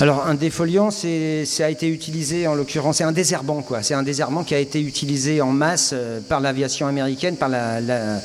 [0.00, 3.82] Alors, un défoliant, c'est, ça a été utilisé, en l'occurrence, c'est un désherbant, quoi.
[3.82, 7.80] C'est un désherbant qui a été utilisé en masse euh, par l'aviation américaine, par, la,
[7.82, 8.20] la-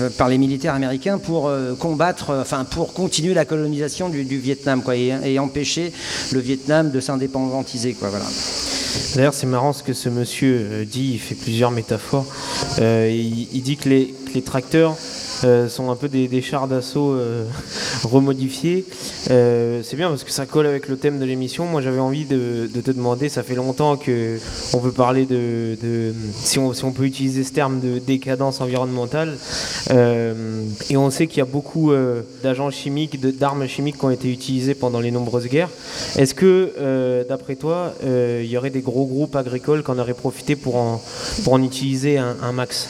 [0.00, 4.38] euh, par les militaires américains pour euh, combattre, enfin, pour continuer la colonisation du, du
[4.38, 5.92] Vietnam, quoi, et, et empêcher
[6.32, 8.24] le Vietnam de s'indépendantiser, quoi, voilà.
[9.14, 12.26] D'ailleurs, c'est marrant ce que ce monsieur euh, dit, il fait plusieurs métaphores.
[12.78, 14.96] Euh, il, dit que les tracteurs
[15.44, 17.44] euh, sont un peu des, chars d'assaut euh,
[18.02, 18.84] remodifiés.
[19.30, 21.66] Euh, c'est bien parce que ça colle avec le thème de l'émission.
[21.66, 24.38] Moi, j'avais envie de, te demander, ça fait longtemps que
[24.72, 25.76] on peut parler de,
[26.34, 29.36] si, on, peut utiliser ce terme de décadence environnementale.
[29.90, 31.92] Et on sait qu'il y a beaucoup
[32.42, 35.70] d'agents chimiques, d'armes chimiques qui ont été utilisées pendant les nombreuses guerres.
[36.16, 40.56] Est-ce que, d'après toi, il y aurait des gros groupes agricoles qui en auraient profité
[40.56, 42.88] pour en, utiliser un, max?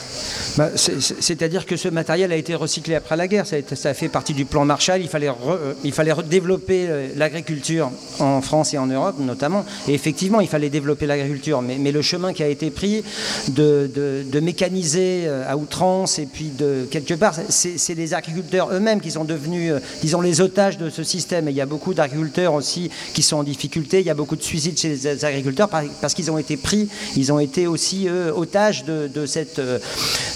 [0.57, 3.59] Bah, c'est- c'est- C'est-à-dire que ce matériel a été recyclé après la guerre, ça a,
[3.59, 7.89] été- fait partie du plan Marshall, il fallait, re- euh, il fallait développer l'agriculture
[8.19, 12.33] en France et en Europe notamment, et effectivement il fallait développer l'agriculture, mais, le chemin
[12.33, 13.03] qui a été pris
[13.47, 18.99] de, de- mécaniser euh, à outrance, et puis de quelque part, c'est les agriculteurs eux-mêmes
[19.01, 21.93] qui sont devenus, euh, disons, les otages de ce système, et il y a beaucoup
[21.93, 25.69] d'agriculteurs aussi qui sont en difficulté, il y a beaucoup de suicides chez les agriculteurs
[25.69, 29.59] par- parce qu'ils ont été pris, ils ont été aussi eux, otages de, de cette,
[29.59, 29.79] euh,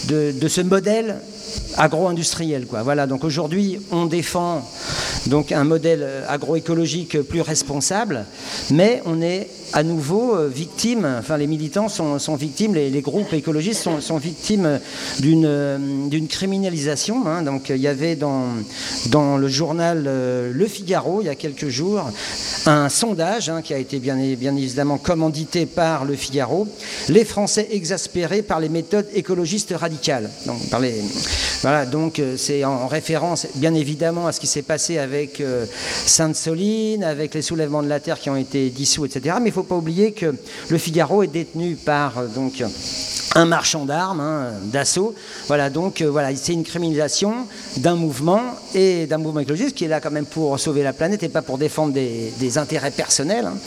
[0.07, 1.17] de, de ce modèle
[1.89, 2.67] agro-industriel.
[2.69, 4.61] Voilà, donc aujourd'hui, on défend
[5.25, 8.25] donc un modèle euh, agroécologique plus responsable,
[8.69, 13.87] mais on est à nouveau euh, victime, enfin les militants sont, victimes, les, groupes écologistes
[13.99, 14.79] sont, victimes
[15.19, 17.27] d'une euh, criminalisation.
[17.27, 17.43] hein.
[17.43, 18.45] Donc il y avait dans,
[19.07, 22.09] dans le journal euh, Le Figaro, il y a quelques jours,
[22.65, 26.67] un sondage hein, qui a été bien, évidemment commandité par Le Figaro,
[27.09, 30.29] les Français exaspérés par les méthodes écologistes radicales.
[30.45, 30.57] Donc,
[31.61, 35.41] voilà, donc c'est en référence bien évidemment à ce qui s'est passé avec
[36.05, 39.35] Sainte-Soline, avec les soulèvements de la terre qui ont été dissous, etc.
[39.41, 40.33] Mais il ne faut pas oublier que
[40.69, 42.63] Le Figaro est détenu par euh, donc
[43.35, 45.13] un marchand d'armes, hein, d'assaut.
[45.47, 47.47] Voilà, donc euh, voilà, c'est une criminalisation
[47.77, 48.41] d'un mouvement
[48.73, 51.41] et d'un mouvement écologiste qui est là quand même pour sauver la planète et pas
[51.41, 53.45] pour défendre des, intérêts personnels.
[53.45, 53.57] hein.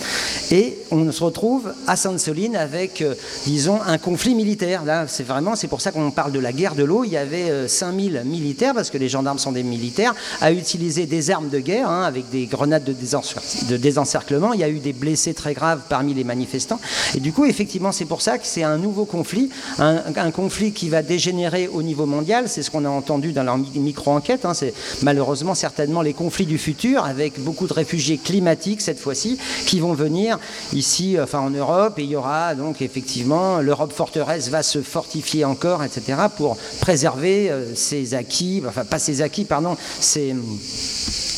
[0.51, 3.15] Et on se retrouve à Sainte-Soline avec, euh,
[3.45, 4.85] disons, un conflit militaire.
[4.85, 7.05] Là, c'est vraiment, c'est pour ça qu'on parle de la guerre de l'eau.
[7.05, 11.07] Il y avait euh, 5000 militaires, parce que les gendarmes sont des militaires, à utiliser
[11.07, 14.53] des armes de guerre hein, avec des grenades de désencerclement.
[14.53, 16.81] Il y a eu des blessés très graves parmi les manifestants.
[17.15, 20.89] Et du coup, effectivement, c'est pour ça que c'est un nouveau conflit, un, conflit qui
[20.89, 22.49] va dégénérer au niveau mondial.
[22.49, 24.45] C'est ce qu'on a entendu dans leur mi- micro-enquête.
[24.45, 24.55] hein.
[24.55, 29.81] C'est malheureusement certainement les conflits du futur, avec beaucoup de réfugiés climatiques cette fois-ci, qui
[29.81, 30.39] vont venir
[30.73, 31.99] ici, enfin en Europe.
[31.99, 37.51] Et il y aura donc effectivement l'Europe forteresse va se fortifier encore, etc., pour préserver
[37.51, 40.35] euh, ses acquis, enfin pas ses acquis, pardon, ses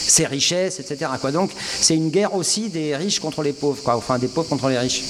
[0.07, 1.11] ses richesses, etc.
[1.21, 1.33] Quoi.
[1.33, 1.51] Donc
[1.81, 3.97] c'est une guerre aussi des riches contre les pauvres, quoi.
[3.97, 5.03] enfin des pauvres contre les riches.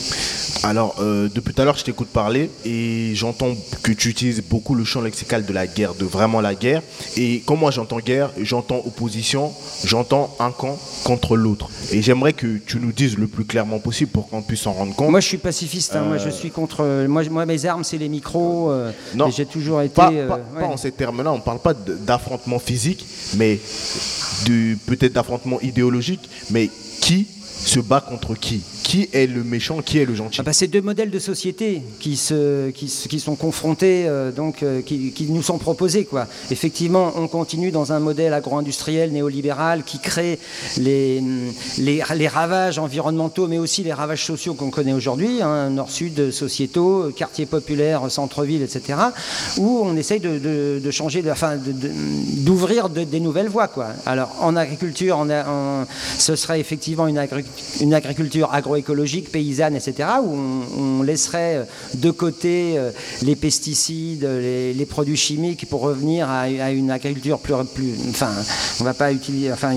[0.62, 4.74] Alors, euh, depuis tout à l'heure, je t'écoute parler et j'entends que tu utilises beaucoup
[4.74, 6.80] le champ lexical de la guerre, de vraiment la guerre.
[7.16, 9.52] Et quand moi j'entends guerre, j'entends opposition,
[9.84, 11.68] j'entends un camp contre l'autre.
[11.92, 14.94] Et j'aimerais que tu nous dises le plus clairement possible pour qu'on puisse s'en rendre
[14.94, 15.10] compte.
[15.10, 16.02] Moi je suis pacifiste, hein.
[16.02, 17.04] moi je Euh, suis contre.
[17.08, 18.70] Moi, moi mes armes c'est les micros.
[18.70, 19.94] euh, Non, j'ai toujours été.
[19.94, 20.60] Pas, euh, pas- ouais.
[20.60, 23.04] pas en ces termes-là, on ne parle pas d'affrontement physique,
[23.36, 23.58] mais
[24.46, 26.70] de- peut-être d'affrontement idéologique, mais
[27.00, 27.26] qui
[27.64, 28.62] se bat contre qui?
[28.84, 31.82] Qui est le méchant Qui est le gentil Ah bah, c'est deux modèles de société
[32.00, 36.04] qui, se, qui, sont confrontés, euh, donc euh, qui, nous sont proposés.
[36.04, 36.26] Quoi.
[36.50, 40.38] Effectivement, on continue dans un modèle agro-industriel néolibéral qui crée
[40.76, 41.22] les,
[41.78, 47.10] les, les ravages environnementaux, mais aussi les ravages sociaux qu'on connaît aujourd'hui, hein, nord-sud, sociétaux,
[47.16, 48.98] quartiers populaires, centre-ville, etc.,
[49.56, 53.68] où on essaye de, de- de changer, de- enfin, d'ouvrir de- des nouvelles voies.
[53.68, 53.88] Quoi.
[54.04, 55.26] Alors, en agriculture,
[56.18, 57.20] ce serait effectivement une,
[57.80, 60.36] une agriculture agroécologique, paysanne, etc., où
[60.78, 61.64] on, laisserait euh,
[61.94, 62.90] de côté euh,
[63.22, 68.30] les pesticides, les, produits chimiques pour revenir à, une agriculture plus, enfin,
[68.80, 69.74] on va pas utiliser, enfin,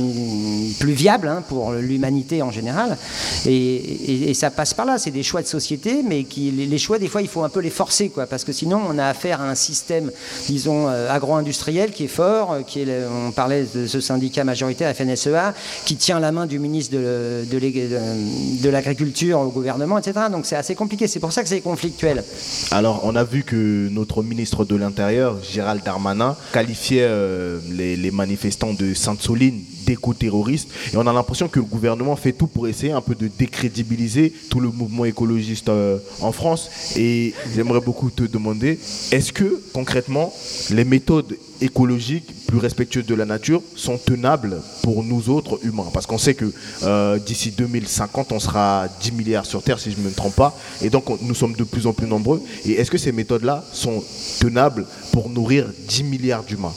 [0.80, 2.98] plus viable hein, pour l'humanité en général.
[3.46, 4.98] Et, ça passe par là.
[4.98, 7.62] C'est des choix de société, mais qui, les, choix, des fois, il faut un peu
[7.62, 10.12] les forcer, quoi, parce que sinon, on a affaire à un système,
[10.48, 15.54] disons, euh, agro-industriel qui est fort, qui est, on parlait de ce syndicat majoritaire, FNSEA,
[15.86, 20.28] qui tient la main du ministre de, de l'agriculture au gouvernement, etc.
[20.32, 21.08] Donc c'est assez compliqué.
[21.08, 22.24] C'est pour ça que c'est conflictuel.
[22.72, 28.74] Alors, on a vu que notre ministre de l'Intérieur, Gérald Darmanin, qualifiait euh, les, manifestants
[28.74, 30.70] de Sainte-Soline d'éco-terroristes.
[30.94, 34.34] Et on a l'impression que le gouvernement fait tout pour essayer un peu de décrédibiliser
[34.50, 36.70] tout le mouvement écologiste euh, en France.
[36.96, 38.78] Et j'aimerais beaucoup te demander,
[39.12, 40.34] est-ce que concrètement,
[40.70, 45.88] les méthodes écologiques plus respectueuses de la nature sont tenables pour nous autres humains?
[45.94, 46.52] Parce qu'on sait que
[46.84, 50.56] euh, d'ici 2050, on sera 10 milliards sur Terre, si je ne me trompe pas.
[50.82, 52.42] Et donc, on- nous sommes de plus en plus nombreux.
[52.66, 54.04] Et est-ce que ces méthodes-là sont
[54.40, 56.74] tenables pour nourrir 10 milliards d'humains?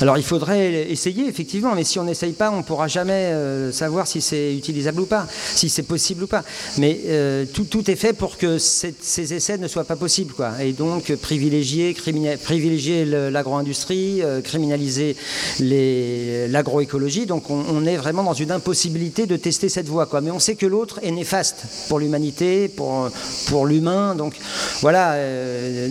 [0.00, 3.72] Alors il faudrait essayer effectivement, mais si on n'essaye pas, on ne pourra jamais euh,
[3.72, 6.42] savoir si c'est utilisable ou pas, si c'est possible ou pas.
[6.78, 10.34] Mais euh, tout, est fait pour que ces essais ne soient pas possibles.
[10.60, 11.94] Et donc privilégier,
[13.04, 15.16] l'agro-industrie, euh, criminaliser
[15.60, 17.26] l'agroécologie.
[17.26, 20.08] Donc on, est vraiment dans une impossibilité de tester cette voie.
[20.22, 24.14] Mais on sait que l'autre est néfaste pour l'humanité, pour, l'humain.
[24.14, 24.34] Donc
[24.80, 25.16] voilà,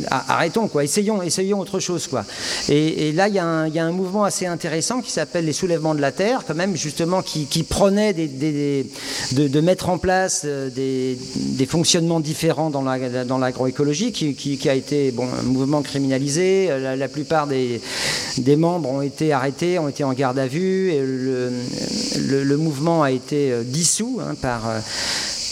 [0.10, 0.84] arrêtons, quoi.
[0.84, 2.08] essayons, essayons autre chose.
[2.08, 2.26] Quoi.
[2.70, 6.12] Et, là, il y a un mouvement assez intéressant qui s'appelle les soulèvements de la
[6.12, 8.28] Terre, quand même, justement, qui, prenait des,
[9.32, 14.76] de, mettre en place euh, des, fonctionnements différents dans la- dans l'agroécologie, qui, qui- a
[14.76, 16.68] été bon, un mouvement criminalisé.
[16.68, 17.82] La, la plupart des,
[18.56, 23.52] membres ont été arrêtés, ont été en garde à vue, et le mouvement a été
[23.52, 24.64] euh, dissous hein, par.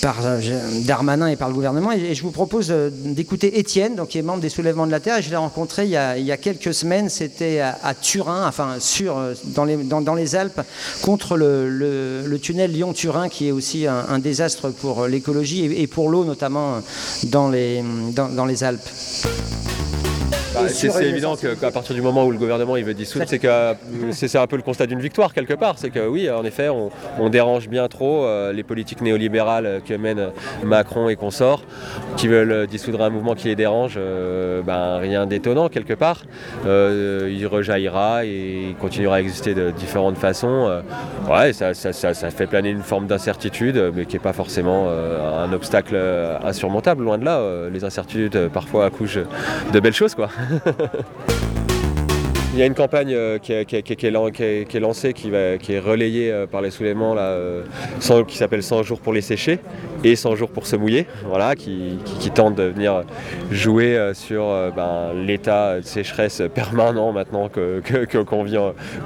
[0.01, 0.39] Par euh,
[0.85, 1.91] Darmanin et par le gouvernement.
[1.91, 4.99] Et, je vous propose euh, d'écouter Étienne, donc, qui est membre des Soulèvements de la
[4.99, 5.21] Terre.
[5.21, 7.09] Je l'ai rencontré il y, a, il y a quelques semaines.
[7.09, 10.61] C'était à, Turin, enfin sur, euh, dans, les, dans, dans les Alpes,
[11.01, 16.09] contre le, le- tunnel Lyon-Turin, qui est aussi un, désastre pour l'écologie et, et pour
[16.09, 16.81] l'eau, notamment
[17.25, 17.83] dans les,
[18.15, 18.89] dans, dans les Alpes.
[20.53, 23.47] Bah, c'est évident qu'à partir du moment où le gouvernement il veut dissoudre, c'est que
[24.11, 25.75] c'est un peu le constat d'une victoire quelque part.
[25.77, 29.93] C'est que oui, en effet, on, on dérange bien trop euh, les politiques néolibérales que
[29.93, 30.29] mènent
[30.63, 31.61] Macron et consorts,
[32.17, 33.95] qui veulent dissoudre un mouvement qui les dérange.
[33.97, 36.23] euh, ben, rien d'étonnant quelque part.
[36.65, 40.81] Euh, il rejaillira et il continuera à exister de différentes façons.
[41.29, 44.89] Ouais, ça, ça- ça- ça fait planer une forme d'incertitude, mais qui n'est pas forcément
[44.89, 45.97] un obstacle
[46.43, 47.03] insurmontable.
[47.03, 49.19] Loin de là, les incertitudes parfois accouchent
[49.73, 50.20] de belles choses, quoi.
[50.21, 50.29] くわ。
[52.53, 54.09] Il y a une campagne qui, est,
[54.81, 57.63] lancée, qui, est relayée euh, par les soulèvements, euh,
[58.01, 59.59] 100 qui s'appelle 100 jours pour les sécher
[60.03, 61.97] et 100 jours pour se mouiller, voilà, qui,
[62.35, 63.03] tente de venir
[63.51, 64.43] jouer euh, sur
[64.75, 68.57] ben, l'état de sécheresse permanent maintenant que- que- qu'on vit,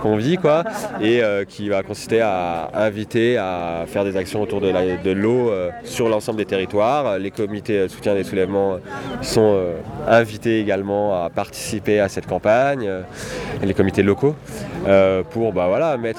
[0.01, 0.63] qu'on quoi,
[0.99, 5.51] et qui va consister à inviter à faire des actions autour de l'eau
[5.83, 7.19] sur l'ensemble des territoires.
[7.19, 8.77] Les comités de soutien des soulèvements
[9.21, 9.59] sont
[10.07, 12.89] invités également à participer à cette campagne,
[13.63, 14.36] les comités locaux,
[14.88, 15.67] euh, pour bah,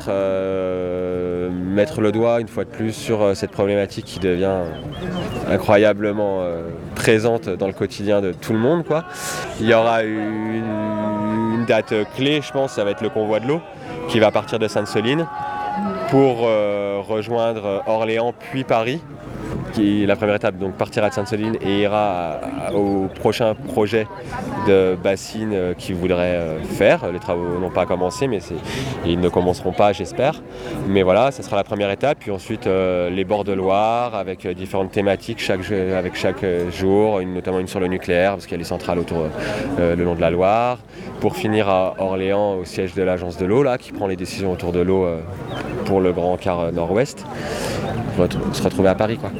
[0.09, 4.63] euh, mettre le doigt une fois de plus sur euh, cette problématique qui devient
[5.51, 6.45] incroyablement
[6.95, 8.85] présente dans le quotidien de tout le monde.
[9.61, 10.65] Il y aura une,
[11.55, 13.61] une date clé, je pense, ça va être le convoi de l'eau
[14.09, 15.27] qui va partir de Sainte-Soline
[16.11, 16.49] pour
[17.09, 19.01] rejoindre Orléans puis Paris
[19.79, 22.41] la première étape, donc partira de Sainte-Soline et ira
[22.75, 24.07] au prochain projet
[24.67, 27.11] de bassine euh, qu'ils voudraient euh, faire.
[27.13, 28.39] Les travaux n'ont pas commencé, mais
[29.05, 30.43] ils ne commenceront pas, j'espère.
[30.89, 32.19] Mais voilà, ça sera la première étape.
[32.21, 37.21] Puis ensuite, euh, les bords de Loire avec euh, différentes thématiques chaque, avec chaque jour,
[37.23, 39.27] notamment une sur le nucléaire, parce qu'il y a les centrales autour
[39.79, 40.79] le long de la Loire.
[41.21, 44.53] Pour finir à Orléans, au siège de l'agence de l'eau, là, qui prend les décisions
[44.53, 45.21] autour de l'eau euh,
[45.87, 47.25] pour le grand quart euh, nord-ouest.
[48.53, 49.31] Se retrouver à Paris, quoi.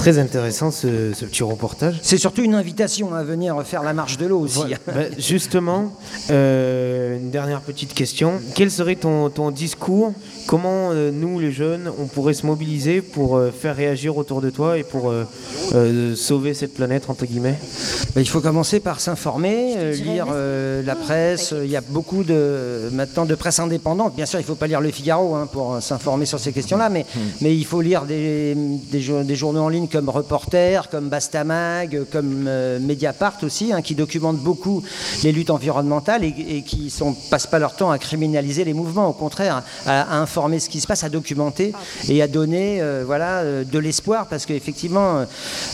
[0.00, 1.96] Très intéressant ce, ce petit reportage.
[2.00, 4.56] C'est surtout une invitation à venir faire la marche de l'eau aussi.
[4.56, 4.76] Voilà.
[4.86, 5.92] Bah, justement,
[6.30, 8.40] euh, une dernière petite question.
[8.54, 10.14] Quel serait ton, ton discours?
[10.46, 14.48] Comment euh, nous, les jeunes, on pourrait se mobiliser pour euh, faire réagir autour de
[14.48, 15.24] toi et pour euh,
[15.74, 17.58] euh, sauver cette planète, entre guillemets?
[18.14, 21.54] Ben, il faut commencer par s'informer, euh, lire euh, la presse.
[21.62, 24.16] Il y a beaucoup de maintenant de presse indépendante.
[24.16, 26.88] Bien sûr, il ne faut pas lire Le Figaro hein, pour s'informer sur ces questions-là,
[26.88, 27.04] mais,
[27.42, 28.56] mais il faut lire des,
[28.90, 34.38] des journaux en ligne comme Reporter, comme Bastamag, comme euh, Mediapart aussi, hein, qui documentent
[34.38, 34.82] beaucoup
[35.22, 39.08] les luttes environnementales et, et qui ne passent pas leur temps à criminaliser les mouvements.
[39.08, 41.72] Au contraire, à, à informer ce qui se passe, à documenter
[42.08, 45.24] et à donner euh, voilà, euh, de l'espoir, parce qu'effectivement,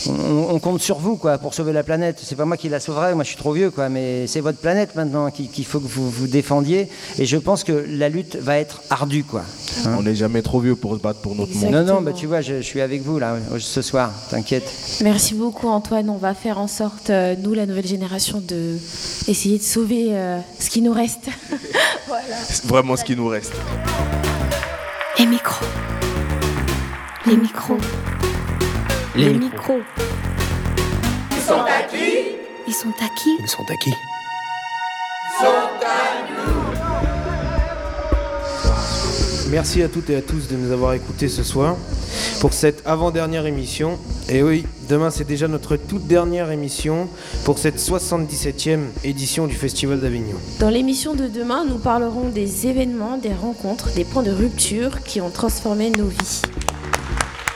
[0.07, 2.19] on, on compte sur vous quoi, pour sauver la planète.
[2.21, 4.57] C'est pas moi qui la sauverai, moi je suis trop vieux, quoi, mais c'est votre
[4.59, 6.89] planète maintenant qu'il faut que vous vous défendiez.
[7.19, 9.23] Et je pense que la lutte va être ardue.
[9.23, 9.43] Quoi.
[9.85, 11.71] Hein On n'est jamais trop vieux pour se battre pour notre monde.
[11.71, 14.71] non, non, bah, tu vois, je, je suis avec vous là ce soir, t'inquiète.
[15.01, 16.09] Merci beaucoup Antoine.
[16.09, 18.77] On va faire en sorte, euh, nous, la nouvelle génération, de
[19.27, 21.27] essayer de sauver euh, ce qui nous reste.
[22.07, 22.35] voilà.
[22.65, 23.53] Vraiment ce qui nous reste.
[25.19, 25.65] Et micro.
[27.25, 27.77] Les micros.
[29.15, 29.79] Les micros.
[31.31, 32.35] Ils sont à qui
[32.67, 33.37] Ils sont à qui?
[33.39, 33.89] Ils sont à qui?
[33.89, 35.47] Ils sont
[35.85, 35.97] à
[36.29, 36.57] nous.
[39.49, 41.77] Merci à toutes et à tous de nous avoir écoutés ce soir
[42.39, 43.97] pour cette avant-dernière émission.
[44.29, 47.07] Et oui, demain c'est déjà notre toute dernière émission
[47.45, 50.37] pour cette 77e édition du Festival d'Avignon.
[50.59, 55.21] Dans l'émission de demain, nous parlerons des événements, des rencontres, des points de rupture qui
[55.21, 56.41] ont transformé nos vies.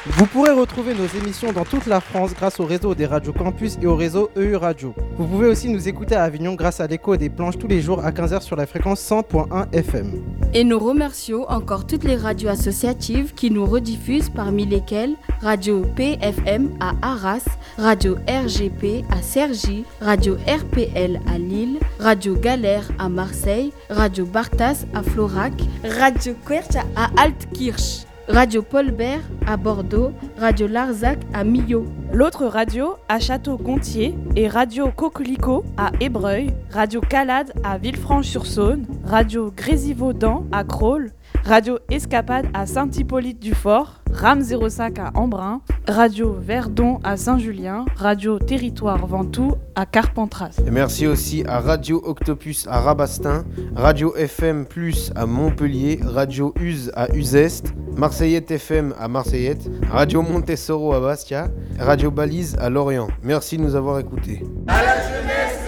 [0.08, 3.78] Vous pourrez retrouver nos émissions dans toute la France grâce au réseau des radios campus
[3.80, 4.96] et au réseau EU Radio.
[5.16, 8.04] Vous pouvez aussi nous écouter à Avignon grâce à l'écho des planches tous les jours
[8.04, 10.24] à 15h sur la fréquence 100.1 FM.
[10.56, 16.72] Et nous remercions encore toutes les radios associatives qui nous rediffusent, parmi lesquelles Radio PFM
[16.80, 17.46] à Arras,
[17.78, 25.04] Radio RGP à Cergy, Radio RPL à Lille, Radio Galère à Marseille, Radio Bartas à
[25.04, 28.08] Florac, Radio Querch à Altkirch.
[28.34, 31.86] Radio Paulbert à Bordeaux, Radio Larzac à Millau.
[32.14, 40.46] L'autre radio à Château-Gontier et Radio Coquelicot à Ébreuil, Radio Calade à Villefranche-sur-Saône, Radio Grésivaudan
[40.54, 41.12] à Crolles,
[41.44, 49.56] Radio Escapade à Saint-Hippolyte-du-Fort, RAM 05 à Embrun, Radio Verdon à Saint-Julien, Radio Territoire Ventoux
[49.76, 50.62] à Carpentras.
[50.66, 53.44] Et merci aussi à Radio Octopus à Rabastin,
[53.76, 60.94] Radio FM Plus à Montpellier, Radio Use à Uzeste, Marseillette FM à Marseillette, Radio Montessoro
[60.94, 63.08] à Bastia, Radio Balise à Lorient.
[63.24, 64.44] Merci de nous avoir écoutés.
[64.68, 65.62] À la jeunesse